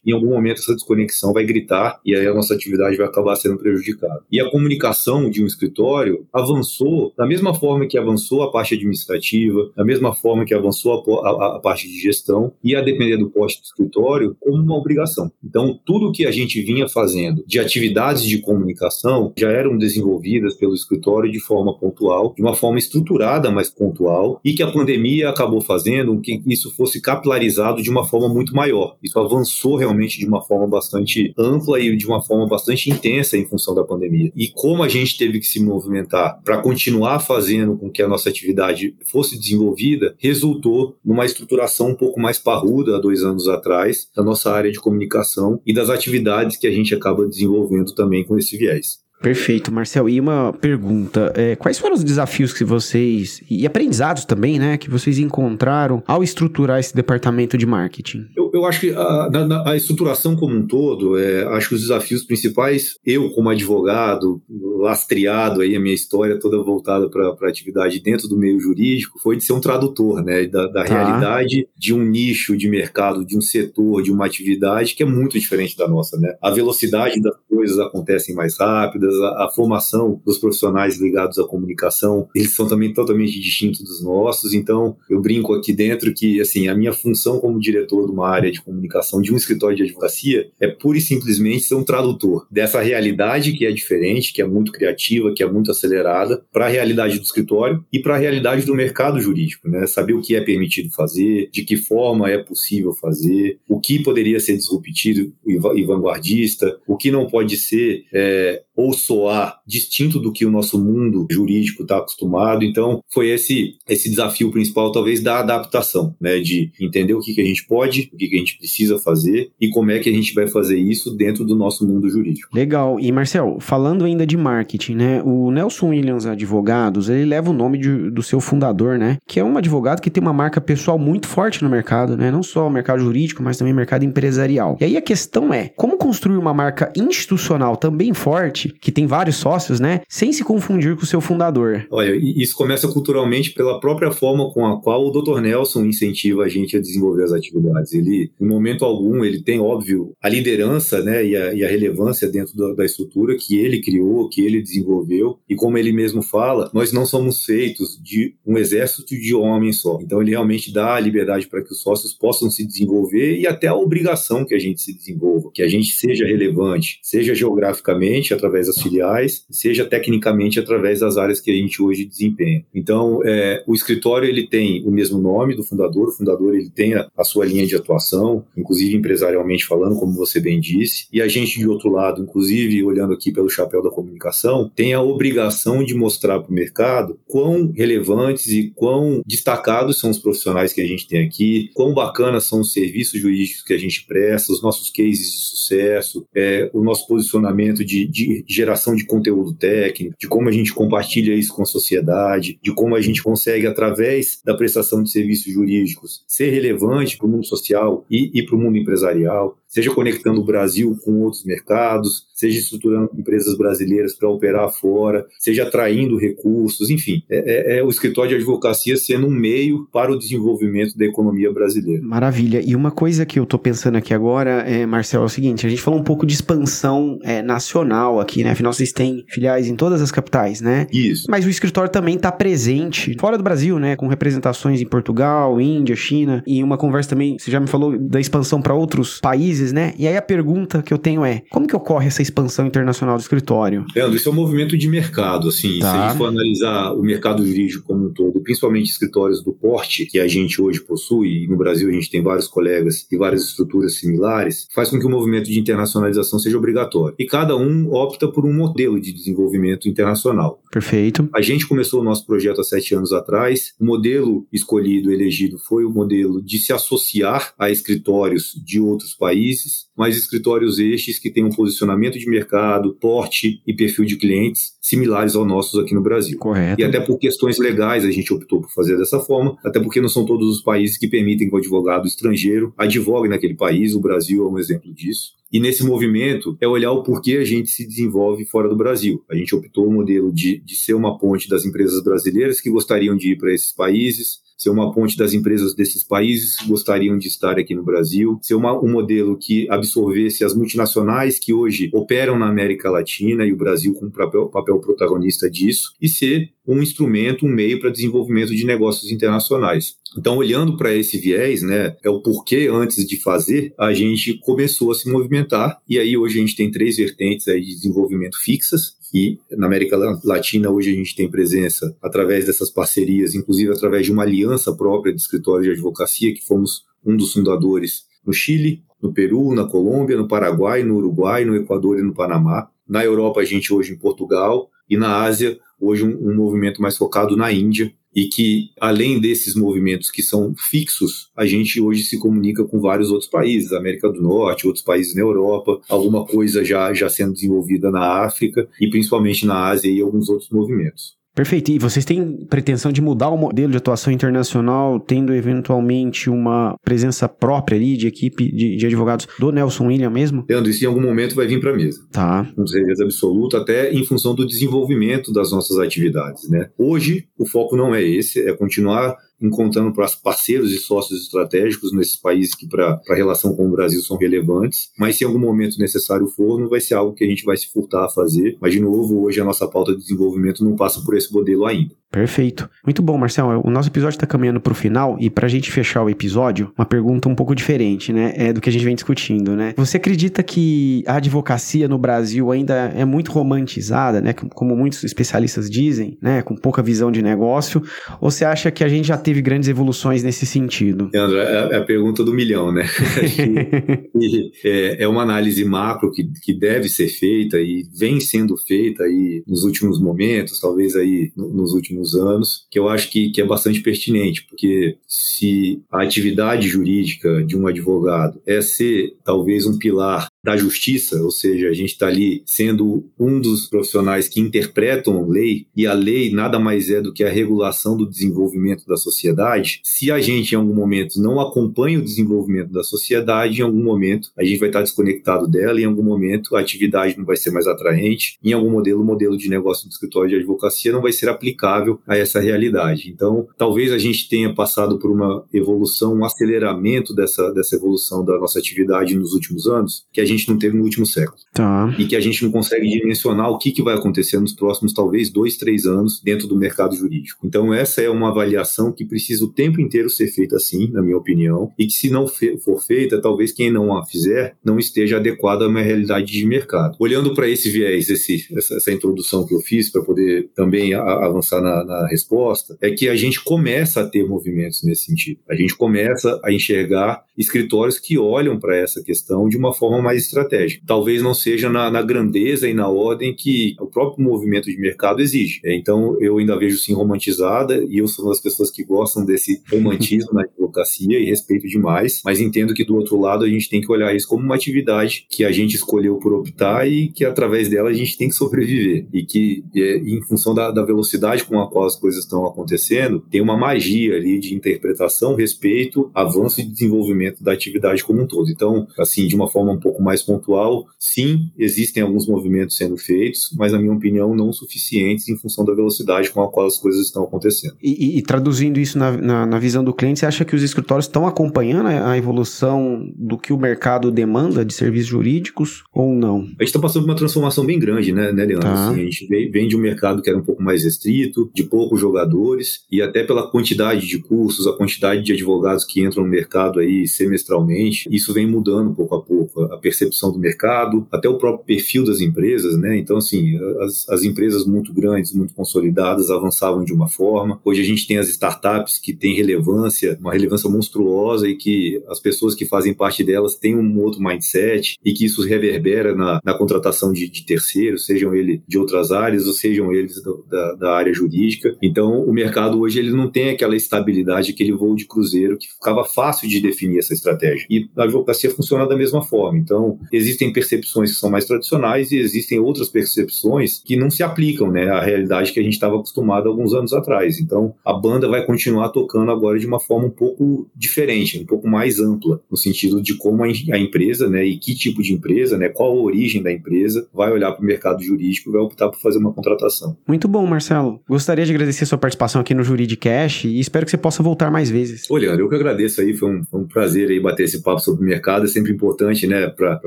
em 0.05 0.11
algum 0.11 0.29
momento 0.29 0.59
essa 0.59 0.73
desconexão 0.73 1.33
vai 1.33 1.45
gritar 1.45 1.99
e 2.05 2.15
aí 2.15 2.27
a 2.27 2.33
nossa 2.33 2.53
atividade 2.53 2.97
vai 2.97 3.07
acabar 3.07 3.35
sendo 3.35 3.57
prejudicada. 3.57 4.21
E 4.31 4.39
a 4.39 4.49
comunicação 4.49 5.29
de 5.29 5.43
um 5.43 5.47
escritório 5.47 6.25
avançou 6.31 7.13
da 7.17 7.25
mesma 7.25 7.53
forma 7.53 7.87
que 7.87 7.97
avançou 7.97 8.43
a 8.43 8.51
parte 8.51 8.75
administrativa, 8.75 9.69
da 9.75 9.83
mesma 9.83 10.13
forma 10.13 10.45
que 10.45 10.53
avançou 10.53 11.03
a, 11.23 11.29
a, 11.29 11.55
a 11.57 11.59
parte 11.59 11.87
de 11.87 11.99
gestão 11.99 12.53
e 12.63 12.75
a 12.75 12.81
depender 12.81 13.17
do 13.17 13.29
posto 13.29 13.61
do 13.61 13.65
escritório 13.65 14.35
como 14.39 14.61
uma 14.61 14.77
obrigação. 14.77 15.31
Então, 15.43 15.79
tudo 15.85 16.11
que 16.11 16.25
a 16.25 16.31
gente 16.31 16.61
vinha 16.61 16.87
fazendo 16.87 17.43
de 17.45 17.59
atividades 17.59 18.23
de 18.23 18.39
comunicação 18.39 19.33
já 19.37 19.49
eram 19.49 19.77
desenvolvidas 19.77 20.55
pelo 20.55 20.73
escritório 20.73 21.31
de 21.31 21.39
forma 21.39 21.77
pontual, 21.77 22.33
de 22.35 22.41
uma 22.41 22.55
forma 22.55 22.77
estruturada, 22.77 23.51
mas 23.51 23.69
pontual, 23.69 24.39
e 24.43 24.53
que 24.53 24.63
a 24.63 24.71
pandemia 24.71 25.29
acabou 25.29 25.61
fazendo 25.61 26.19
que 26.21 26.41
isso 26.47 26.71
fosse 26.75 27.01
capilarizado 27.01 27.81
de 27.81 27.89
uma 27.89 28.05
forma 28.05 28.29
muito 28.29 28.55
maior. 28.55 28.95
Isso 29.01 29.19
avançou 29.19 29.40
realmente 29.77 30.19
de 30.19 30.25
uma 30.25 30.41
forma 30.41 30.67
bastante 30.67 31.33
ampla 31.37 31.79
e 31.79 31.95
de 31.95 32.05
uma 32.05 32.21
forma 32.21 32.47
bastante 32.47 32.89
intensa 32.89 33.37
em 33.37 33.45
função 33.45 33.73
da 33.73 33.83
pandemia. 33.83 34.31
E 34.35 34.47
como 34.47 34.83
a 34.83 34.87
gente 34.87 35.17
teve 35.17 35.39
que 35.39 35.47
se 35.47 35.63
movimentar 35.63 36.41
para 36.43 36.61
continuar 36.61 37.19
fazendo 37.19 37.77
com 37.77 37.89
que 37.89 38.01
a 38.01 38.07
nossa 38.07 38.29
atividade 38.29 38.95
fosse 39.05 39.37
desenvolvida, 39.37 40.15
resultou 40.17 40.95
numa 41.03 41.25
estruturação 41.25 41.89
um 41.89 41.95
pouco 41.95 42.19
mais 42.19 42.37
parruda 42.37 42.97
há 42.97 42.99
dois 42.99 43.23
anos 43.23 43.47
atrás 43.47 44.09
da 44.15 44.23
nossa 44.23 44.51
área 44.51 44.71
de 44.71 44.79
comunicação 44.79 45.61
e 45.65 45.73
das 45.73 45.89
atividades 45.89 46.57
que 46.57 46.67
a 46.67 46.71
gente 46.71 46.93
acaba 46.93 47.27
desenvolvendo 47.27 47.93
também 47.93 48.23
com 48.23 48.37
esse 48.37 48.57
viés. 48.57 49.01
Perfeito, 49.21 49.71
Marcel. 49.71 50.09
E 50.09 50.19
uma 50.19 50.51
pergunta: 50.51 51.31
é, 51.35 51.55
quais 51.55 51.77
foram 51.77 51.95
os 51.95 52.03
desafios 52.03 52.51
que 52.51 52.63
vocês, 52.63 53.41
e 53.49 53.65
aprendizados 53.67 54.25
também, 54.25 54.57
né, 54.57 54.77
que 54.77 54.89
vocês 54.89 55.19
encontraram 55.19 56.03
ao 56.07 56.23
estruturar 56.23 56.79
esse 56.79 56.95
departamento 56.95 57.57
de 57.57 57.65
marketing? 57.65 58.25
Eu, 58.53 58.61
eu 58.61 58.65
acho 58.65 58.79
que 58.79 58.91
a, 58.91 59.01
a, 59.01 59.71
a, 59.71 59.75
estruturação 59.75 60.35
como 60.35 60.55
um 60.55 60.65
todo, 60.65 61.17
é, 61.17 61.43
acho 61.55 61.69
que 61.69 61.75
os 61.75 61.81
desafios 61.81 62.23
principais, 62.23 62.95
eu 63.05 63.29
como 63.31 63.49
advogado, 63.49 64.41
lastreado 64.79 65.61
aí 65.61 65.75
a 65.75 65.79
minha 65.79 65.93
história 65.93 66.39
toda 66.39 66.61
voltada 66.61 67.09
para 67.09 67.29
a 67.29 67.49
atividade 67.49 67.99
dentro 67.99 68.27
do 68.27 68.37
meio 68.37 68.59
jurídico, 68.59 69.19
foi 69.19 69.37
de 69.37 69.43
ser 69.43 69.53
um 69.53 69.61
tradutor, 69.61 70.23
né, 70.23 70.45
da, 70.47 70.67
da 70.67 70.83
tá. 70.83 70.93
realidade 70.93 71.67
de 71.77 71.93
um 71.93 72.03
nicho 72.03 72.57
de 72.57 72.69
mercado, 72.69 73.25
de 73.25 73.37
um 73.37 73.41
setor, 73.41 74.01
de 74.01 74.11
uma 74.11 74.25
atividade 74.25 74.95
que 74.95 75.03
é 75.03 75.05
muito 75.05 75.39
diferente 75.39 75.77
da 75.77 75.87
nossa, 75.87 76.17
né? 76.17 76.35
A 76.41 76.51
velocidade 76.51 77.21
das 77.21 77.35
coisas 77.49 77.79
acontecem 77.79 78.35
mais 78.35 78.57
rápidas 78.57 79.13
a, 79.21 79.45
a, 79.45 79.51
formação 79.53 80.21
dos 80.25 80.37
profissionais 80.37 80.99
ligados 80.99 81.37
à 81.39 81.43
comunicação, 81.43 82.27
eles 82.35 82.55
são 82.55 82.67
também 82.67 82.93
totalmente 82.93 83.39
distintos 83.39 83.81
dos 83.81 84.03
nossos. 84.03 84.53
Então, 84.53 84.95
eu 85.09 85.21
brinco 85.21 85.53
aqui 85.53 85.73
dentro 85.73 86.13
que, 86.13 86.39
assim, 86.39 86.67
a 86.67 86.75
minha 86.75 86.93
função 86.93 87.39
como 87.39 87.59
diretor 87.59 88.05
de 88.05 88.11
uma 88.11 88.29
área 88.41 88.51
de 88.51 88.61
comunicação 88.61 89.21
de 89.21 89.33
um 89.33 89.37
escritório 89.37 89.77
de 89.77 89.83
advocacia 89.83 90.49
é 90.59 90.67
pura 90.67 90.97
e 90.97 91.01
simplesmente 91.01 91.63
ser 91.63 91.75
um 91.75 91.83
tradutor 91.83 92.47
dessa 92.49 92.81
realidade 92.81 93.53
que 93.53 93.65
é 93.65 93.71
diferente, 93.71 94.33
que 94.33 94.41
é 94.41 94.45
muito 94.45 94.71
criativa, 94.71 95.33
que 95.33 95.43
é 95.43 95.49
muito 95.49 95.71
acelerada, 95.71 96.43
para 96.51 96.65
a 96.65 96.69
realidade 96.69 97.17
do 97.17 97.23
escritório 97.23 97.83
e 97.91 97.99
para 97.99 98.15
a 98.15 98.17
realidade 98.17 98.65
do 98.65 98.75
mercado 98.75 99.19
jurídico, 99.19 99.69
né? 99.69 99.85
Saber 99.87 100.13
o 100.13 100.21
que 100.21 100.35
é 100.35 100.41
permitido 100.41 100.89
fazer, 100.91 101.49
de 101.51 101.63
que 101.63 101.77
forma 101.77 102.29
é 102.29 102.37
possível 102.37 102.93
fazer, 102.93 103.59
o 103.67 103.79
que 103.79 104.03
poderia 104.03 104.39
ser 104.39 104.57
disruptivo 104.57 105.31
e 105.45 105.83
vanguardista, 105.83 106.79
o 106.87 106.97
que 106.97 107.11
não 107.11 107.27
pode 107.27 107.57
ser 107.57 108.05
é, 108.13 108.61
ou 108.75 108.93
soar 108.93 109.59
distinto 109.65 110.19
do 110.19 110.31
que 110.31 110.45
o 110.45 110.51
nosso 110.51 110.79
mundo 110.79 111.27
jurídico 111.29 111.83
está 111.83 111.97
acostumado. 111.97 112.63
Então, 112.63 113.03
foi 113.09 113.29
esse 113.29 113.75
esse 113.87 114.09
desafio 114.09 114.51
principal, 114.51 114.91
talvez, 114.91 115.21
da 115.21 115.39
adaptação, 115.39 116.15
né? 116.19 116.39
De 116.39 116.71
entender 116.79 117.13
o 117.13 117.19
que, 117.19 117.33
que 117.33 117.41
a 117.41 117.45
gente 117.45 117.65
pode, 117.65 118.09
o 118.13 118.17
que, 118.17 118.27
que 118.27 118.35
a 118.35 118.39
gente 118.39 118.57
precisa 118.57 118.97
fazer 118.97 119.51
e 119.59 119.69
como 119.69 119.91
é 119.91 119.99
que 119.99 120.09
a 120.09 120.13
gente 120.13 120.33
vai 120.33 120.47
fazer 120.47 120.77
isso 120.77 121.15
dentro 121.15 121.45
do 121.45 121.55
nosso 121.55 121.85
mundo 121.85 122.09
jurídico. 122.09 122.55
Legal. 122.55 122.99
E, 122.99 123.11
Marcel, 123.11 123.57
falando 123.59 124.05
ainda 124.05 124.25
de 124.25 124.37
marketing, 124.37 124.95
né? 124.95 125.21
O 125.23 125.51
Nelson 125.51 125.89
Williams 125.89 126.25
Advogados, 126.25 127.09
ele 127.09 127.25
leva 127.25 127.49
o 127.49 127.53
nome 127.53 127.77
de, 127.77 128.09
do 128.09 128.23
seu 128.23 128.39
fundador, 128.39 128.97
né? 128.97 129.17
Que 129.27 129.39
é 129.39 129.43
um 129.43 129.57
advogado 129.57 130.01
que 130.01 130.09
tem 130.09 130.21
uma 130.21 130.33
marca 130.33 130.61
pessoal 130.61 130.97
muito 130.97 131.27
forte 131.27 131.63
no 131.63 131.69
mercado, 131.69 132.15
né? 132.17 132.31
Não 132.31 132.43
só 132.43 132.67
o 132.67 132.71
mercado 132.71 133.01
jurídico, 133.01 133.43
mas 133.43 133.57
também 133.57 133.73
o 133.73 133.75
mercado 133.75 134.03
empresarial. 134.03 134.77
E 134.79 134.85
aí 134.85 134.97
a 134.97 135.01
questão 135.01 135.53
é, 135.53 135.69
como 135.69 135.97
construir 135.97 136.37
uma 136.37 136.53
marca 136.53 136.91
institucional 136.95 137.75
também 137.75 138.13
forte 138.13 138.60
que 138.69 138.91
tem 138.91 139.05
vários 139.05 139.37
sócios, 139.37 139.79
né? 139.79 140.01
Sem 140.07 140.31
se 140.31 140.43
confundir 140.43 140.95
com 140.95 141.03
o 141.03 141.05
seu 141.05 141.21
fundador. 141.21 141.85
Olha, 141.89 142.15
isso 142.15 142.55
começa 142.55 142.87
culturalmente 142.87 143.51
pela 143.51 143.79
própria 143.79 144.11
forma 144.11 144.51
com 144.51 144.65
a 144.65 144.81
qual 144.81 145.05
o 145.05 145.11
Dr. 145.11 145.39
Nelson 145.39 145.85
incentiva 145.85 146.43
a 146.43 146.49
gente 146.49 146.77
a 146.77 146.81
desenvolver 146.81 147.23
as 147.23 147.31
atividades. 147.31 147.93
Ele, 147.93 148.31
em 148.39 148.45
momento 148.45 148.85
algum, 148.85 149.23
ele 149.23 149.41
tem, 149.41 149.59
óbvio, 149.59 150.13
a 150.21 150.29
liderança 150.29 151.01
né, 151.01 151.25
e, 151.25 151.35
a, 151.35 151.53
e 151.53 151.63
a 151.63 151.69
relevância 151.69 152.27
dentro 152.29 152.55
da, 152.55 152.73
da 152.73 152.85
estrutura 152.85 153.35
que 153.37 153.57
ele 153.57 153.81
criou, 153.81 154.29
que 154.29 154.41
ele 154.41 154.61
desenvolveu. 154.61 155.39
E 155.49 155.55
como 155.55 155.77
ele 155.77 155.91
mesmo 155.91 156.21
fala, 156.21 156.69
nós 156.73 156.91
não 156.91 157.05
somos 157.05 157.45
feitos 157.45 157.99
de 158.01 158.35
um 158.45 158.57
exército 158.57 159.15
de 159.15 159.33
homens 159.33 159.79
só. 159.81 159.99
Então, 160.01 160.21
ele 160.21 160.31
realmente 160.31 160.73
dá 160.73 160.95
a 160.95 160.99
liberdade 160.99 161.47
para 161.47 161.63
que 161.63 161.71
os 161.71 161.81
sócios 161.81 162.13
possam 162.13 162.49
se 162.49 162.65
desenvolver 162.65 163.37
e 163.37 163.47
até 163.47 163.67
a 163.67 163.75
obrigação 163.75 164.45
que 164.45 164.55
a 164.55 164.59
gente 164.59 164.81
se 164.81 164.93
desenvolva, 164.93 165.51
que 165.53 165.61
a 165.61 165.67
gente 165.67 165.91
seja 165.93 166.25
relevante, 166.25 166.99
seja 167.01 167.33
geograficamente 167.33 168.33
através 168.33 168.50
das 168.67 168.81
filiais, 168.81 169.45
seja 169.49 169.85
tecnicamente 169.85 170.59
através 170.59 170.99
das 170.99 171.17
áreas 171.17 171.39
que 171.39 171.51
a 171.51 171.53
gente 171.53 171.81
hoje 171.81 172.05
desempenha. 172.05 172.63
Então, 172.73 173.21
é, 173.25 173.63
o 173.67 173.73
escritório 173.73 174.27
ele 174.27 174.47
tem 174.47 174.83
o 174.85 174.91
mesmo 174.91 175.19
nome 175.19 175.55
do 175.55 175.63
fundador, 175.63 176.09
o 176.09 176.11
fundador 176.11 176.55
ele 176.55 176.69
tem 176.69 176.93
a, 176.95 177.07
a 177.17 177.23
sua 177.23 177.45
linha 177.45 177.65
de 177.65 177.75
atuação, 177.75 178.45
inclusive 178.55 178.95
empresarialmente 178.95 179.65
falando, 179.65 179.99
como 179.99 180.13
você 180.13 180.39
bem 180.39 180.59
disse, 180.59 181.07
e 181.11 181.21
a 181.21 181.27
gente 181.27 181.59
de 181.59 181.67
outro 181.67 181.89
lado, 181.89 182.21
inclusive 182.21 182.83
olhando 182.83 183.13
aqui 183.13 183.31
pelo 183.31 183.49
chapéu 183.49 183.81
da 183.81 183.89
comunicação, 183.89 184.71
tem 184.75 184.93
a 184.93 185.01
obrigação 185.01 185.83
de 185.83 185.93
mostrar 185.93 186.39
para 186.39 186.51
o 186.51 186.53
mercado 186.53 187.19
quão 187.27 187.71
relevantes 187.71 188.47
e 188.47 188.71
quão 188.75 189.21
destacados 189.25 189.99
são 189.99 190.09
os 190.09 190.19
profissionais 190.19 190.73
que 190.73 190.81
a 190.81 190.87
gente 190.87 191.07
tem 191.07 191.25
aqui, 191.25 191.69
quão 191.73 191.93
bacanas 191.93 192.45
são 192.45 192.61
os 192.61 192.73
serviços 192.73 193.19
jurídicos 193.19 193.63
que 193.63 193.73
a 193.73 193.77
gente 193.77 194.05
presta, 194.05 194.51
os 194.51 194.61
nossos 194.61 194.89
cases 194.89 195.31
de 195.31 195.37
sucesso, 195.39 196.25
é, 196.35 196.69
o 196.73 196.83
nosso 196.83 197.07
posicionamento 197.07 197.83
de, 197.83 198.07
de 198.07 198.40
geração 198.47 198.95
de 198.95 199.05
conteúdo 199.05 199.53
técnico, 199.53 200.15
de 200.19 200.27
como 200.27 200.49
a 200.49 200.51
gente 200.51 200.73
compartilha 200.73 201.33
isso 201.33 201.53
com 201.53 201.63
a 201.63 201.65
sociedade, 201.65 202.59
de 202.61 202.73
como 202.73 202.95
a 202.95 203.01
gente 203.01 203.23
consegue, 203.23 203.67
através 203.67 204.41
da 204.43 204.53
prestação 204.53 205.03
de 205.03 205.11
serviços 205.11 205.51
jurídicos, 205.53 206.23
ser 206.27 206.49
relevante 206.51 207.17
para 207.17 207.27
o 207.27 207.29
mundo 207.29 207.45
social 207.45 208.05
e, 208.09 208.31
e 208.33 208.43
para 208.45 208.55
o 208.55 208.59
mundo 208.59 208.77
empresarial 208.77 209.57
seja 209.71 209.89
conectando 209.91 210.41
o 210.41 210.45
Brasil 210.45 210.97
com 211.03 211.21
outros 211.21 211.45
mercados, 211.45 212.27
seja 212.35 212.59
estruturando 212.59 213.09
empresas 213.17 213.57
brasileiras 213.57 214.13
para 214.13 214.27
operar 214.27 214.69
fora, 214.69 215.25
seja 215.39 215.63
atraindo 215.63 216.17
recursos, 216.17 216.89
enfim, 216.89 217.23
é, 217.29 217.75
é, 217.75 217.77
é, 217.77 217.83
o 217.83 217.89
escritório 217.89 218.31
de 218.31 218.35
advocacia 218.35 218.97
sendo 218.97 219.27
um 219.27 219.31
meio 219.31 219.87
para 219.93 220.11
o 220.11 220.19
desenvolvimento 220.19 220.97
da 220.97 221.05
economia 221.05 221.53
brasileira. 221.53 222.01
Maravilha. 222.03 222.61
E 222.65 222.75
uma 222.75 222.91
coisa 222.91 223.25
que 223.25 223.39
eu 223.39 223.43
estou 223.43 223.59
pensando 223.59 223.95
aqui 223.95 224.13
agora, 224.13 224.63
é, 224.67 224.85
Marcelo, 224.85 225.23
é 225.23 225.27
o 225.27 225.29
seguinte: 225.29 225.65
a 225.65 225.69
gente 225.69 225.81
falou 225.81 225.99
um 225.99 226.03
pouco 226.03 226.25
de 226.25 226.33
expansão 226.33 227.19
é, 227.23 227.41
nacional 227.41 228.19
aqui, 228.19 228.43
né? 228.43 228.51
Afinal, 228.51 228.73
vocês 228.73 228.91
têm 228.91 229.23
filiais 229.29 229.67
em 229.67 229.75
todas 229.75 230.01
as 230.01 230.11
capitais, 230.11 230.59
né? 230.59 230.87
Isso. 230.91 231.27
Mas 231.29 231.45
o 231.45 231.49
escritório 231.49 231.91
também 231.91 232.15
está 232.15 232.31
presente 232.31 233.15
fora 233.19 233.37
do 233.37 233.43
Brasil, 233.43 233.79
né? 233.79 233.95
Com 233.95 234.07
representações 234.07 234.81
em 234.81 234.85
Portugal, 234.85 235.61
Índia, 235.61 235.95
China, 235.95 236.43
e 236.45 236.63
uma 236.63 236.77
conversa 236.77 237.11
também, 237.11 237.37
você 237.37 237.51
já 237.51 237.59
me 237.59 237.67
falou 237.67 237.97
da 237.97 238.19
expansão 238.19 238.61
para 238.61 238.73
outros 238.73 239.19
países 239.19 239.60
países, 239.61 239.71
né? 239.71 239.93
E 239.97 240.07
aí 240.07 240.17
a 240.17 240.21
pergunta 240.21 240.81
que 240.81 240.93
eu 240.93 240.97
tenho 240.97 241.23
é: 241.23 241.43
como 241.49 241.67
que 241.67 241.75
ocorre 241.75 242.07
essa 242.07 242.21
expansão 242.21 242.65
internacional 242.65 243.15
do 243.15 243.21
escritório? 243.21 243.85
Leandro, 243.95 244.15
isso 244.15 244.27
é 244.27 244.31
um 244.31 244.35
movimento 244.35 244.77
de 244.77 244.87
mercado, 244.87 245.49
assim. 245.49 245.79
Tá. 245.79 245.91
Se 245.91 245.97
a 245.97 246.07
gente 246.07 246.17
for 246.17 246.27
analisar 246.27 246.93
o 246.93 247.01
mercado 247.01 247.45
jurídico 247.45 247.85
como 247.85 248.07
um 248.07 248.13
todo, 248.13 248.41
principalmente 248.41 248.89
escritórios 248.89 249.43
do 249.43 249.53
porte 249.53 250.05
que 250.05 250.19
a 250.19 250.27
gente 250.27 250.61
hoje 250.61 250.81
possui, 250.81 251.43
e 251.43 251.47
no 251.47 251.57
Brasil 251.57 251.87
a 251.89 251.91
gente 251.91 252.09
tem 252.09 252.21
vários 252.21 252.47
colegas 252.47 253.05
e 253.11 253.17
várias 253.17 253.43
estruturas 253.43 253.95
similares, 253.95 254.67
faz 254.73 254.89
com 254.89 254.99
que 254.99 255.05
o 255.05 255.09
movimento 255.09 255.49
de 255.49 255.59
internacionalização 255.59 256.39
seja 256.39 256.57
obrigatório. 256.57 257.15
E 257.19 257.25
cada 257.25 257.55
um 257.55 257.93
opta 257.93 258.27
por 258.27 258.45
um 258.45 258.53
modelo 258.53 258.99
de 258.99 259.11
desenvolvimento 259.11 259.87
internacional. 259.87 260.61
Perfeito. 260.71 261.29
A 261.33 261.41
gente 261.41 261.67
começou 261.67 262.01
o 262.01 262.03
nosso 262.03 262.25
projeto 262.25 262.61
há 262.61 262.63
sete 262.63 262.95
anos 262.95 263.11
atrás. 263.11 263.73
O 263.79 263.85
modelo 263.85 264.47
escolhido, 264.51 265.11
elegido, 265.11 265.57
foi 265.57 265.83
o 265.83 265.89
modelo 265.89 266.41
de 266.41 266.57
se 266.57 266.71
associar 266.71 267.53
a 267.59 267.69
escritórios 267.69 268.53
de 268.63 268.79
outros 268.79 269.13
países 269.13 269.50
países, 269.51 269.85
mas 269.97 270.17
escritórios 270.17 270.79
estes 270.79 271.19
que 271.19 271.29
têm 271.29 271.43
um 271.43 271.49
posicionamento 271.49 272.17
de 272.17 272.29
mercado, 272.29 272.95
porte 272.99 273.61
e 273.67 273.73
perfil 273.73 274.05
de 274.05 274.17
clientes 274.17 274.73
similares 274.81 275.35
aos 275.35 275.47
nossos 275.47 275.79
aqui 275.79 275.93
no 275.93 276.01
Brasil. 276.01 276.37
Correto. 276.39 276.81
E 276.81 276.83
até 276.83 276.99
por 276.99 277.17
questões 277.17 277.57
legais 277.57 278.05
a 278.05 278.11
gente 278.11 278.33
optou 278.33 278.61
por 278.61 278.71
fazer 278.71 278.97
dessa 278.97 279.19
forma, 279.19 279.57
até 279.63 279.79
porque 279.79 280.01
não 280.01 280.09
são 280.09 280.25
todos 280.25 280.47
os 280.49 280.61
países 280.61 280.97
que 280.97 281.07
permitem 281.07 281.49
que 281.49 281.55
o 281.55 281.57
advogado 281.57 282.07
estrangeiro 282.07 282.73
advogue 282.77 283.27
naquele 283.27 283.55
país, 283.55 283.93
o 283.93 284.01
Brasil 284.01 284.45
é 284.45 284.49
um 284.49 284.57
exemplo 284.57 284.93
disso. 284.93 285.33
E 285.51 285.59
nesse 285.59 285.85
movimento 285.85 286.57
é 286.61 286.67
olhar 286.67 286.93
o 286.93 287.03
porquê 287.03 287.37
a 287.37 287.43
gente 287.43 287.69
se 287.69 287.85
desenvolve 287.85 288.45
fora 288.45 288.69
do 288.69 288.75
Brasil. 288.75 289.21
A 289.29 289.35
gente 289.35 289.53
optou 289.53 289.85
o 289.85 289.91
modelo 289.91 290.31
de, 290.31 290.59
de 290.59 290.75
ser 290.75 290.93
uma 290.93 291.17
ponte 291.17 291.49
das 291.49 291.65
empresas 291.65 292.01
brasileiras 292.01 292.61
que 292.61 292.69
gostariam 292.69 293.17
de 293.17 293.33
ir 293.33 293.37
para 293.37 293.53
esses 293.53 293.73
países, 293.73 294.39
ser 294.61 294.69
uma 294.69 294.93
ponte 294.93 295.17
das 295.17 295.33
empresas 295.33 295.73
desses 295.73 296.03
países 296.03 296.55
que 296.55 296.67
gostariam 296.67 297.17
de 297.17 297.27
estar 297.27 297.57
aqui 297.57 297.73
no 297.73 297.83
Brasil, 297.83 298.37
ser 298.43 298.53
uma, 298.53 298.79
um 298.79 298.91
modelo 298.91 299.35
que 299.35 299.67
absorvesse 299.71 300.43
as 300.43 300.53
multinacionais 300.53 301.39
que 301.39 301.51
hoje 301.51 301.89
operam 301.91 302.37
na 302.37 302.47
América 302.47 302.91
Latina 302.91 303.43
e 303.43 303.51
o 303.51 303.57
Brasil 303.57 303.91
com 303.95 304.11
papel, 304.11 304.49
papel 304.49 304.77
protagonista 304.79 305.49
disso, 305.49 305.93
e 305.99 306.07
ser 306.07 306.51
um 306.67 306.79
instrumento, 306.79 307.43
um 307.43 307.49
meio 307.49 307.79
para 307.79 307.89
desenvolvimento 307.89 308.55
de 308.55 308.63
negócios 308.63 309.11
internacionais. 309.11 309.95
Então, 310.15 310.37
olhando 310.37 310.77
para 310.77 310.93
esse 310.93 311.17
viés, 311.17 311.63
né, 311.63 311.95
é 312.03 312.09
o 312.11 312.21
porquê 312.21 312.69
antes 312.71 313.03
de 313.07 313.19
fazer, 313.19 313.73
a 313.79 313.91
gente 313.93 314.37
começou 314.41 314.91
a 314.91 314.95
se 314.95 315.09
movimentar 315.09 315.81
e 315.89 315.97
aí 315.97 316.15
hoje 316.15 316.37
a 316.37 316.41
gente 316.41 316.55
tem 316.55 316.69
três 316.69 316.97
vertentes 316.97 317.47
aí 317.47 317.61
de 317.61 317.73
desenvolvimento 317.73 318.37
fixas, 318.39 318.95
que 319.11 319.39
na 319.51 319.67
América 319.67 319.97
Latina 320.23 320.71
hoje 320.71 320.91
a 320.91 320.95
gente 320.95 321.15
tem 321.15 321.29
presença 321.29 321.93
através 322.01 322.45
dessas 322.45 322.69
parcerias, 322.69 323.35
inclusive 323.35 323.73
através 323.73 324.05
de 324.05 324.11
uma 324.11 324.23
aliança 324.23 324.73
própria 324.73 325.13
de 325.13 325.19
escritório 325.19 325.65
de 325.65 325.71
advocacia, 325.71 326.33
que 326.33 326.41
fomos 326.41 326.85
um 327.05 327.17
dos 327.17 327.33
fundadores 327.33 328.05
no 328.25 328.31
Chile, 328.31 328.81
no 329.01 329.11
Peru, 329.11 329.53
na 329.53 329.65
Colômbia, 329.65 330.15
no 330.15 330.27
Paraguai, 330.27 330.83
no 330.83 330.95
Uruguai, 330.95 331.43
no 331.43 331.55
Equador 331.55 331.99
e 331.99 332.01
no 332.01 332.13
Panamá. 332.13 332.69
Na 332.87 333.03
Europa, 333.03 333.41
a 333.41 333.45
gente 333.45 333.73
hoje 333.73 333.91
em 333.91 333.97
Portugal. 333.97 334.69
E 334.89 334.95
na 334.95 335.23
Ásia, 335.23 335.59
hoje 335.79 336.05
um, 336.05 336.29
um 336.29 336.35
movimento 336.35 336.81
mais 336.81 336.97
focado 336.97 337.35
na 337.35 337.51
Índia, 337.51 337.91
e 338.13 338.25
que, 338.25 338.71
além 338.79 339.19
desses 339.19 339.55
movimentos 339.55 340.11
que 340.11 340.21
são 340.21 340.53
fixos, 340.57 341.29
a 341.35 341.45
gente 341.45 341.79
hoje 341.79 342.03
se 342.03 342.19
comunica 342.19 342.63
com 342.65 342.79
vários 342.79 343.09
outros 343.09 343.29
países, 343.29 343.71
América 343.71 344.09
do 344.09 344.21
Norte, 344.21 344.67
outros 344.67 344.83
países 344.83 345.15
na 345.15 345.21
Europa, 345.21 345.79
alguma 345.87 346.25
coisa 346.25 346.63
já, 346.63 346.93
já 346.93 347.09
sendo 347.09 347.33
desenvolvida 347.33 347.89
na 347.89 348.25
África 348.25 348.67
e 348.79 348.89
principalmente 348.89 349.45
na 349.45 349.67
Ásia 349.69 349.89
e 349.89 350.01
alguns 350.01 350.29
outros 350.29 350.49
movimentos. 350.49 351.20
Perfeito. 351.33 351.71
E 351.71 351.79
vocês 351.79 352.03
têm 352.03 352.45
pretensão 352.45 352.91
de 352.91 353.01
mudar 353.01 353.29
o 353.29 353.37
modelo 353.37 353.71
de 353.71 353.77
atuação 353.77 354.11
internacional, 354.11 354.99
tendo 354.99 355.33
eventualmente 355.33 356.29
uma 356.29 356.75
presença 356.83 357.27
própria 357.27 357.77
ali 357.77 357.95
de 357.95 358.07
equipe 358.07 358.51
de, 358.51 358.75
de 358.75 358.85
advogados 358.85 359.27
do 359.39 359.51
Nelson 359.51 359.87
William 359.87 360.09
mesmo? 360.09 360.45
Leandro, 360.49 360.69
isso 360.69 360.83
em 360.83 360.87
algum 360.87 361.01
momento 361.01 361.35
vai 361.35 361.47
vir 361.47 361.59
para 361.59 361.71
a 361.71 361.75
mesa. 361.75 361.99
Tá. 362.11 362.47
Com 362.55 362.67
certeza 362.67 363.03
absoluta, 363.03 363.57
até 363.57 363.91
em 363.91 364.03
função 364.05 364.35
do 364.35 364.45
desenvolvimento 364.45 365.31
das 365.31 365.51
nossas 365.51 365.79
atividades, 365.79 366.49
né? 366.49 366.69
Hoje, 366.77 367.27
o 367.37 367.45
foco 367.45 367.75
não 367.75 367.95
é 367.95 368.03
esse, 368.03 368.47
é 368.47 368.53
continuar 368.53 369.15
encontrando 369.41 369.93
parceiros 370.23 370.71
e 370.71 370.77
sócios 370.77 371.23
estratégicos 371.23 371.91
nesses 371.93 372.15
países 372.15 372.53
que 372.53 372.67
para 372.67 373.01
a 373.09 373.15
relação 373.15 373.55
com 373.55 373.67
o 373.67 373.71
Brasil 373.71 374.01
são 374.01 374.17
relevantes, 374.17 374.91
mas 374.97 375.17
se 375.17 375.23
em 375.23 375.27
algum 375.27 375.39
momento 375.39 375.79
necessário 375.79 376.27
for, 376.27 376.59
não 376.59 376.69
vai 376.69 376.79
ser 376.79 376.93
algo 376.93 377.13
que 377.13 377.23
a 377.23 377.27
gente 377.27 377.43
vai 377.43 377.57
se 377.57 377.67
furtar 377.71 378.05
a 378.05 378.09
fazer. 378.09 378.57
Mas, 378.61 378.73
de 378.73 378.79
novo, 378.79 379.23
hoje 379.23 379.41
a 379.41 379.45
nossa 379.45 379.67
pauta 379.67 379.93
de 379.93 379.99
desenvolvimento 379.99 380.63
não 380.63 380.75
passa 380.75 381.01
por 381.01 381.15
esse 381.15 381.31
modelo 381.33 381.65
ainda. 381.65 381.95
Perfeito. 382.11 382.69
Muito 382.85 383.01
bom, 383.01 383.17
Marcelo. 383.17 383.61
O 383.63 383.69
nosso 383.69 383.87
episódio 383.87 384.15
está 384.15 384.27
caminhando 384.27 384.59
para 384.59 384.73
o 384.73 384.75
final 384.75 385.15
e 385.19 385.29
para 385.29 385.45
a 385.45 385.49
gente 385.49 385.71
fechar 385.71 386.03
o 386.03 386.09
episódio, 386.09 386.73
uma 386.77 386.85
pergunta 386.85 387.29
um 387.29 387.35
pouco 387.35 387.55
diferente, 387.55 388.11
né? 388.11 388.33
É 388.35 388.51
do 388.51 388.59
que 388.59 388.67
a 388.67 388.71
gente 388.71 388.83
vem 388.83 388.93
discutindo, 388.93 389.55
né? 389.55 389.73
Você 389.77 389.95
acredita 389.95 390.43
que 390.43 391.03
a 391.07 391.15
advocacia 391.15 391.87
no 391.87 391.97
Brasil 391.97 392.51
ainda 392.51 392.91
é 392.93 393.05
muito 393.05 393.31
romantizada, 393.31 394.19
né? 394.19 394.33
Como 394.33 394.75
muitos 394.75 395.05
especialistas 395.05 395.69
dizem, 395.69 396.17
né? 396.21 396.41
Com 396.41 396.55
pouca 396.55 396.83
visão 396.83 397.11
de 397.11 397.21
negócio? 397.21 397.81
Ou 398.19 398.29
você 398.29 398.43
acha 398.43 398.69
que 398.71 398.83
a 398.83 398.89
gente 398.89 399.07
já 399.07 399.17
teve 399.17 399.41
grandes 399.41 399.69
evoluções 399.69 400.21
nesse 400.21 400.45
sentido? 400.45 401.09
Leandro, 401.13 401.37
é, 401.37 401.69
é 401.71 401.77
a 401.77 401.83
pergunta 401.83 402.25
do 402.25 402.33
milhão, 402.33 402.73
né? 402.73 402.85
é, 404.65 405.03
é 405.03 405.07
uma 405.07 405.21
análise 405.21 405.63
macro 405.63 406.11
que, 406.11 406.29
que 406.43 406.53
deve 406.53 406.89
ser 406.89 407.07
feita 407.07 407.57
e 407.57 407.85
vem 407.97 408.19
sendo 408.19 408.57
feita 408.57 409.03
aí 409.03 409.43
nos 409.47 409.63
últimos 409.63 410.01
momentos, 410.01 410.59
talvez 410.59 410.93
aí 410.97 411.31
nos 411.37 411.71
últimos 411.71 412.00
últimos 412.01 412.15
anos, 412.15 412.67
que 412.69 412.79
eu 412.79 412.89
acho 412.89 413.09
que, 413.09 413.29
que 413.29 413.41
é 413.41 413.45
bastante 413.45 413.81
pertinente, 413.81 414.45
porque 414.47 414.97
se 415.07 415.81
a 415.91 416.01
atividade 416.01 416.67
jurídica 416.67 417.43
de 417.43 417.57
um 417.57 417.67
advogado 417.67 418.41
é 418.45 418.61
ser 418.61 419.15
talvez 419.23 419.65
um 419.65 419.77
pilar 419.77 420.27
da 420.43 420.57
justiça, 420.57 421.21
ou 421.21 421.31
seja, 421.31 421.69
a 421.69 421.73
gente 421.73 421.91
está 421.91 422.07
ali 422.07 422.41
sendo 422.45 423.05
um 423.19 423.39
dos 423.39 423.67
profissionais 423.67 424.27
que 424.27 424.39
interpretam 424.39 425.27
lei, 425.27 425.67
e 425.75 425.85
a 425.85 425.93
lei 425.93 426.31
nada 426.31 426.59
mais 426.59 426.89
é 426.89 427.01
do 427.01 427.13
que 427.13 427.23
a 427.23 427.29
regulação 427.29 427.95
do 427.95 428.09
desenvolvimento 428.09 428.85
da 428.85 428.97
sociedade. 428.97 429.81
Se 429.83 430.11
a 430.11 430.19
gente, 430.19 430.53
em 430.53 430.57
algum 430.57 430.73
momento, 430.73 431.21
não 431.21 431.39
acompanha 431.39 431.99
o 431.99 432.03
desenvolvimento 432.03 432.71
da 432.71 432.83
sociedade, 432.83 433.59
em 433.59 433.63
algum 433.63 433.83
momento 433.83 434.29
a 434.37 434.43
gente 434.43 434.59
vai 434.59 434.69
estar 434.69 434.81
desconectado 434.81 435.47
dela, 435.47 435.79
em 435.79 435.85
algum 435.85 436.03
momento 436.03 436.55
a 436.55 436.59
atividade 436.59 437.17
não 437.17 437.25
vai 437.25 437.37
ser 437.37 437.51
mais 437.51 437.67
atraente, 437.67 438.37
em 438.43 438.53
algum 438.53 438.71
modelo, 438.71 439.01
o 439.01 439.05
modelo 439.05 439.37
de 439.37 439.49
negócio 439.49 439.87
do 439.87 439.91
escritório 439.91 440.29
de 440.29 440.35
advocacia 440.37 440.91
não 440.91 441.01
vai 441.01 441.11
ser 441.11 441.29
aplicável 441.29 441.99
a 442.07 442.17
essa 442.17 442.39
realidade. 442.39 443.09
Então, 443.09 443.47
talvez 443.57 443.91
a 443.91 443.97
gente 443.97 444.27
tenha 444.27 444.53
passado 444.53 444.97
por 444.97 445.11
uma 445.11 445.45
evolução, 445.53 446.15
um 446.15 446.25
aceleramento 446.25 447.13
dessa, 447.13 447.51
dessa 447.51 447.75
evolução 447.75 448.25
da 448.25 448.37
nossa 448.39 448.59
atividade 448.59 449.15
nos 449.15 449.33
últimos 449.33 449.67
anos, 449.67 450.05
que 450.11 450.21
a 450.21 450.25
gente 450.31 450.49
não 450.49 450.57
teve 450.57 450.77
no 450.77 450.83
último 450.83 451.05
século. 451.05 451.37
Tá. 451.53 451.93
E 451.97 452.05
que 452.05 452.15
a 452.15 452.19
gente 452.19 452.43
não 452.43 452.51
consegue 452.51 452.87
dimensionar 452.87 453.49
o 453.49 453.57
que, 453.57 453.71
que 453.71 453.83
vai 453.83 453.95
acontecer 453.95 454.39
nos 454.39 454.53
próximos, 454.53 454.93
talvez, 454.93 455.29
dois, 455.29 455.57
três 455.57 455.85
anos 455.85 456.21
dentro 456.23 456.47
do 456.47 456.57
mercado 456.57 456.95
jurídico. 456.95 457.45
Então, 457.45 457.73
essa 457.73 458.01
é 458.01 458.09
uma 458.09 458.29
avaliação 458.29 458.91
que 458.91 459.05
precisa 459.05 459.43
o 459.43 459.49
tempo 459.49 459.81
inteiro 459.81 460.09
ser 460.09 460.27
feita 460.27 460.55
assim, 460.55 460.89
na 460.91 461.01
minha 461.01 461.17
opinião, 461.17 461.71
e 461.77 461.85
que 461.85 461.93
se 461.93 462.09
não 462.09 462.27
for 462.27 462.81
feita, 462.81 463.21
talvez 463.21 463.51
quem 463.51 463.71
não 463.71 463.97
a 463.97 464.05
fizer 464.05 464.55
não 464.63 464.79
esteja 464.79 465.17
adequado 465.17 465.63
a 465.63 465.67
uma 465.67 465.81
realidade 465.81 466.31
de 466.31 466.45
mercado. 466.45 466.95
Olhando 466.99 467.33
para 467.33 467.49
esse 467.49 467.69
viés, 467.69 468.09
esse, 468.09 468.47
essa, 468.55 468.75
essa, 468.75 468.91
introdução 468.91 469.45
que 469.45 469.53
eu 469.53 469.59
fiz 469.59 469.89
para 469.89 470.01
poder 470.01 470.49
também 470.55 470.93
a, 470.93 471.01
avançar 471.01 471.61
na, 471.61 471.83
na 471.83 472.07
resposta, 472.07 472.77
é 472.81 472.91
que 472.91 473.07
a 473.09 473.15
gente 473.15 473.43
começa 473.43 474.01
a 474.01 474.07
ter 474.07 474.27
movimentos 474.27 474.83
nesse 474.83 475.05
sentido. 475.05 475.39
A 475.49 475.55
gente 475.55 475.75
começa 475.75 476.39
a 476.43 476.51
enxergar 476.51 477.23
escritórios 477.37 477.99
que 477.99 478.17
olham 478.17 478.59
para 478.59 478.75
essa 478.75 479.03
questão 479.03 479.47
de 479.47 479.57
uma 479.57 479.73
forma 479.73 480.01
mais 480.01 480.20
estratégica. 480.25 480.83
Talvez 480.85 481.21
não 481.21 481.33
seja 481.33 481.69
na, 481.69 481.89
na, 481.89 482.01
grandeza 482.01 482.67
e 482.67 482.73
na 482.73 482.87
ordem 482.87 483.35
que 483.35 483.75
o 483.79 483.87
próprio 483.87 484.23
movimento 484.23 484.65
de 484.65 484.77
mercado 484.77 485.21
exige. 485.21 485.59
É, 485.63 485.75
então, 485.75 486.17
eu 486.21 486.37
ainda 486.37 486.57
vejo 486.57 486.77
sim 486.77 486.93
romantizada 486.93 487.83
e 487.83 487.97
eu 487.97 488.07
sou 488.07 488.25
uma 488.25 488.31
das 488.31 488.41
pessoas 488.41 488.71
que 488.71 488.83
gostam 488.83 489.25
desse 489.25 489.61
romantismo 489.71 490.33
na 490.33 490.45
advocacia 490.71 491.19
e 491.19 491.25
respeito 491.25 491.67
demais, 491.67 492.21
mas 492.23 492.39
entendo 492.39 492.73
que 492.73 492.85
do 492.85 492.95
outro 492.95 493.19
lado 493.19 493.45
a 493.45 493.49
gente 493.49 493.69
tem 493.69 493.81
que 493.81 493.91
olhar 493.91 494.15
isso 494.15 494.27
como 494.27 494.43
uma 494.43 494.55
atividade 494.55 495.25
que 495.29 495.43
a 495.43 495.51
gente 495.51 495.75
escolheu 495.75 496.17
por 496.17 496.33
optar 496.33 496.87
e 496.87 497.09
que 497.09 497.25
através 497.25 497.69
dela 497.69 497.89
a 497.89 497.93
gente 497.93 498.17
tem 498.17 498.29
que 498.29 498.35
sobreviver 498.35 499.05
e 499.13 499.23
que 499.23 499.63
é, 499.75 499.97
em 499.97 500.21
função 500.23 500.53
da, 500.53 500.71
da 500.71 500.83
velocidade 500.83 501.43
com 501.43 501.59
a 501.59 501.69
qual 501.69 501.85
as 501.85 501.95
coisas 501.95 502.23
estão 502.23 502.45
acontecendo, 502.45 503.19
tem 503.29 503.41
uma 503.41 503.57
magia 503.57 504.15
ali 504.15 504.39
de 504.39 504.55
interpretação, 504.55 505.35
respeito, 505.35 506.09
avanço 506.13 506.61
e 506.61 506.63
desenvolvimento 506.63 507.43
da 507.43 507.51
atividade 507.51 508.03
como 508.03 508.21
um 508.21 508.27
todo. 508.27 508.49
Então, 508.49 508.87
assim, 508.97 509.27
de 509.27 509.35
uma 509.35 509.49
forma 509.49 509.71
um 509.71 509.79
pouco 509.79 510.01
mais 510.01 510.23
pontual, 510.23 510.85
sim, 510.97 511.51
existem 511.57 512.01
alguns 512.01 512.27
movimentos 512.27 512.77
sendo 512.77 512.97
feitos, 512.97 513.49
mas, 513.57 513.71
na 513.71 513.79
minha 513.79 513.93
opinião, 513.93 514.35
não 514.35 514.51
suficientes 514.53 515.27
em 515.27 515.37
função 515.37 515.65
da 515.65 515.73
velocidade 515.73 516.31
com 516.31 516.41
a 516.41 516.49
qual 516.49 516.67
as 516.67 516.77
coisas 516.77 517.05
estão 517.05 517.23
acontecendo. 517.23 517.75
E, 517.81 518.17
e 518.17 518.21
traduzindo 518.21 518.79
isso 518.79 518.97
na, 518.97 519.11
na, 519.11 519.45
na, 519.45 519.59
visão 519.59 519.83
do 519.83 519.93
cliente, 519.93 520.19
você 520.19 520.25
acha 520.25 520.45
que 520.45 520.55
os 520.55 520.60
escritórios 520.61 521.05
estão 521.05 521.27
acompanhando 521.27 521.87
a 521.87 522.17
evolução 522.17 523.09
do 523.15 523.37
que 523.37 523.53
o 523.53 523.57
mercado 523.57 524.11
demanda 524.11 524.63
de 524.63 524.73
serviços 524.73 525.09
jurídicos 525.09 525.83
ou 525.93 526.13
não? 526.13 526.39
A 526.39 526.43
gente 526.43 526.63
está 526.63 526.79
passando 526.79 527.03
por 527.03 527.11
uma 527.11 527.17
transformação 527.17 527.65
bem 527.65 527.79
grande, 527.79 528.11
né, 528.11 528.31
né 528.31 528.45
Leandro? 528.45 528.67
Tá. 528.67 528.89
Assim, 528.89 529.01
a 529.01 529.03
gente 529.03 529.27
vem 529.49 529.67
de 529.67 529.75
um 529.75 529.79
mercado 529.79 530.21
que 530.21 530.29
era 530.29 530.37
um 530.37 530.43
pouco 530.43 530.61
mais 530.61 530.83
restrito, 530.83 531.49
de 531.53 531.63
poucos 531.63 531.99
jogadores, 531.99 532.85
e 532.91 533.01
até 533.01 533.23
pela 533.23 533.49
quantidade 533.49 534.07
de 534.07 534.19
cursos, 534.19 534.67
a 534.67 534.73
quantidade 534.73 535.23
de 535.23 535.33
advogados 535.33 535.85
que 535.85 536.01
entram 536.01 536.23
no 536.23 536.29
mercado 536.29 536.79
aí 536.79 537.07
semestralmente. 537.07 538.07
Isso 538.11 538.33
vem 538.33 538.47
mudando 538.47 538.93
pouco 538.93 539.15
a 539.15 539.21
pouco, 539.21 539.61
a 539.63 539.77
percepção 539.77 540.31
do 540.31 540.39
mercado, 540.39 541.07
até 541.11 541.27
o 541.27 541.37
próprio 541.37 541.65
perfil 541.65 542.05
das 542.05 542.21
empresas, 542.21 542.77
né? 542.77 542.97
Então, 542.97 543.17
assim, 543.17 543.57
as, 543.81 544.07
as 544.09 544.23
empresas 544.23 544.65
muito 544.65 544.93
grandes, 544.93 545.33
muito 545.33 545.53
consolidadas, 545.53 546.29
avançavam 546.29 546.83
de 546.83 546.93
uma 546.93 547.07
forma. 547.07 547.59
Hoje 547.63 547.81
a 547.81 547.85
gente 547.85 548.07
tem 548.07 548.17
as 548.17 548.29
startups 548.29 548.99
que 548.99 549.13
têm 549.13 549.35
relevância, 549.35 550.17
uma 550.19 550.31
relevância 550.31 550.50
monstruosa 550.69 551.47
e 551.47 551.55
que 551.55 552.01
as 552.07 552.19
pessoas 552.19 552.55
que 552.55 552.65
fazem 552.65 552.93
parte 552.93 553.23
delas 553.23 553.55
têm 553.55 553.75
um 553.75 553.99
outro 553.99 554.21
mindset 554.21 554.97
e 555.03 555.13
que 555.13 555.25
isso 555.25 555.41
reverbera 555.43 556.15
na, 556.15 556.39
na 556.43 556.53
contratação 556.53 557.13
de, 557.13 557.29
de 557.29 557.45
terceiros, 557.45 558.05
sejam 558.05 558.33
eles 558.35 558.61
de 558.67 558.77
outras 558.77 559.11
áreas 559.11 559.47
ou 559.47 559.53
sejam 559.53 559.91
eles 559.93 560.21
do, 560.21 560.45
da, 560.49 560.73
da 560.73 560.93
área 560.93 561.13
jurídica. 561.13 561.75
Então, 561.81 562.23
o 562.23 562.33
mercado 562.33 562.79
hoje 562.79 562.99
ele 562.99 563.11
não 563.11 563.29
tem 563.29 563.49
aquela 563.49 563.75
estabilidade, 563.75 564.51
aquele 564.51 564.73
voo 564.73 564.95
de 564.95 565.05
cruzeiro 565.05 565.57
que 565.57 565.67
ficava 565.67 566.03
fácil 566.03 566.47
de 566.47 566.59
definir 566.59 566.99
essa 566.99 567.13
estratégia. 567.13 567.65
E 567.69 567.89
a 567.97 568.03
advocacia 568.03 568.49
funciona 568.49 568.87
da 568.87 568.95
mesma 568.95 569.21
forma. 569.21 569.57
Então, 569.57 569.99
existem 570.11 570.51
percepções 570.51 571.11
que 571.11 571.19
são 571.19 571.29
mais 571.29 571.45
tradicionais 571.45 572.11
e 572.11 572.17
existem 572.17 572.59
outras 572.59 572.89
percepções 572.89 573.81
que 573.83 573.95
não 573.95 574.09
se 574.09 574.23
aplicam 574.23 574.71
né, 574.71 574.89
à 574.89 575.01
realidade 575.01 575.51
que 575.51 575.59
a 575.59 575.63
gente 575.63 575.73
estava 575.73 575.95
acostumado 575.95 576.47
alguns 576.47 576.73
anos 576.73 576.93
atrás. 576.93 577.39
Então, 577.39 577.73
a 577.85 577.93
banda 577.93 578.27
vai 578.27 578.45
continuar 578.45 578.89
tocando 578.89 579.31
agora 579.31 579.59
de 579.59 579.67
uma 579.67 579.79
forma 579.79 580.01
um 580.07 580.09
pouco 580.41 580.67
diferente, 580.75 581.39
um 581.39 581.45
pouco 581.45 581.67
mais 581.67 581.99
ampla, 581.99 582.41
no 582.49 582.57
sentido 582.57 583.01
de 583.01 583.13
como 583.15 583.43
a 583.43 583.77
empresa 583.77 584.27
né, 584.27 584.43
e 584.43 584.57
que 584.57 584.73
tipo 584.73 585.03
de 585.03 585.13
empresa, 585.13 585.57
né, 585.57 585.69
qual 585.69 585.91
a 585.91 586.01
origem 586.01 586.41
da 586.41 586.51
empresa, 586.51 587.07
vai 587.13 587.31
olhar 587.31 587.51
para 587.51 587.61
o 587.61 587.65
mercado 587.65 588.01
jurídico 588.01 588.49
e 588.49 588.53
vai 588.53 588.61
optar 588.61 588.89
por 588.89 588.99
fazer 588.99 589.19
uma 589.19 589.31
contratação. 589.31 589.95
Muito 590.07 590.27
bom, 590.27 590.45
Marcelo. 590.47 590.99
Gostaria 591.07 591.45
de 591.45 591.51
agradecer 591.51 591.83
a 591.83 591.87
sua 591.87 591.97
participação 591.97 592.41
aqui 592.41 592.53
no 592.55 592.63
Juridicast 592.63 593.47
e 593.47 593.59
espero 593.59 593.85
que 593.85 593.91
você 593.91 593.97
possa 593.97 594.23
voltar 594.23 594.49
mais 594.49 594.69
vezes. 594.69 595.05
Olha, 595.09 595.27
eu 595.27 595.47
que 595.47 595.55
agradeço 595.55 596.01
aí, 596.01 596.15
foi 596.15 596.29
um, 596.29 596.43
foi 596.43 596.61
um 596.61 596.67
prazer 596.67 597.09
aí 597.09 597.19
bater 597.19 597.43
esse 597.43 597.61
papo 597.61 597.79
sobre 597.79 598.03
o 598.03 598.07
mercado, 598.07 598.45
é 598.45 598.49
sempre 598.49 598.71
importante, 598.71 599.27
né, 599.27 599.47
para 599.47 599.77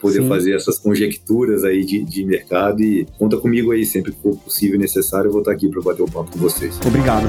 poder 0.00 0.22
Sim. 0.22 0.28
fazer 0.28 0.54
essas 0.54 0.78
conjecturas 0.78 1.64
aí 1.64 1.84
de, 1.84 2.02
de 2.04 2.24
mercado 2.24 2.82
e 2.82 3.06
conta 3.18 3.36
comigo 3.36 3.72
aí, 3.72 3.84
sempre 3.84 4.12
que 4.12 4.22
for 4.22 4.36
possível 4.36 4.76
e 4.76 4.78
necessário, 4.78 5.28
eu 5.28 5.32
vou 5.32 5.40
estar 5.40 5.52
aqui 5.52 5.68
para 5.68 5.82
bater 5.82 6.02
o 6.02 6.10
papo 6.10 6.30
com 6.30 6.38
vocês. 6.38 6.78
Obrigado. 6.86 7.28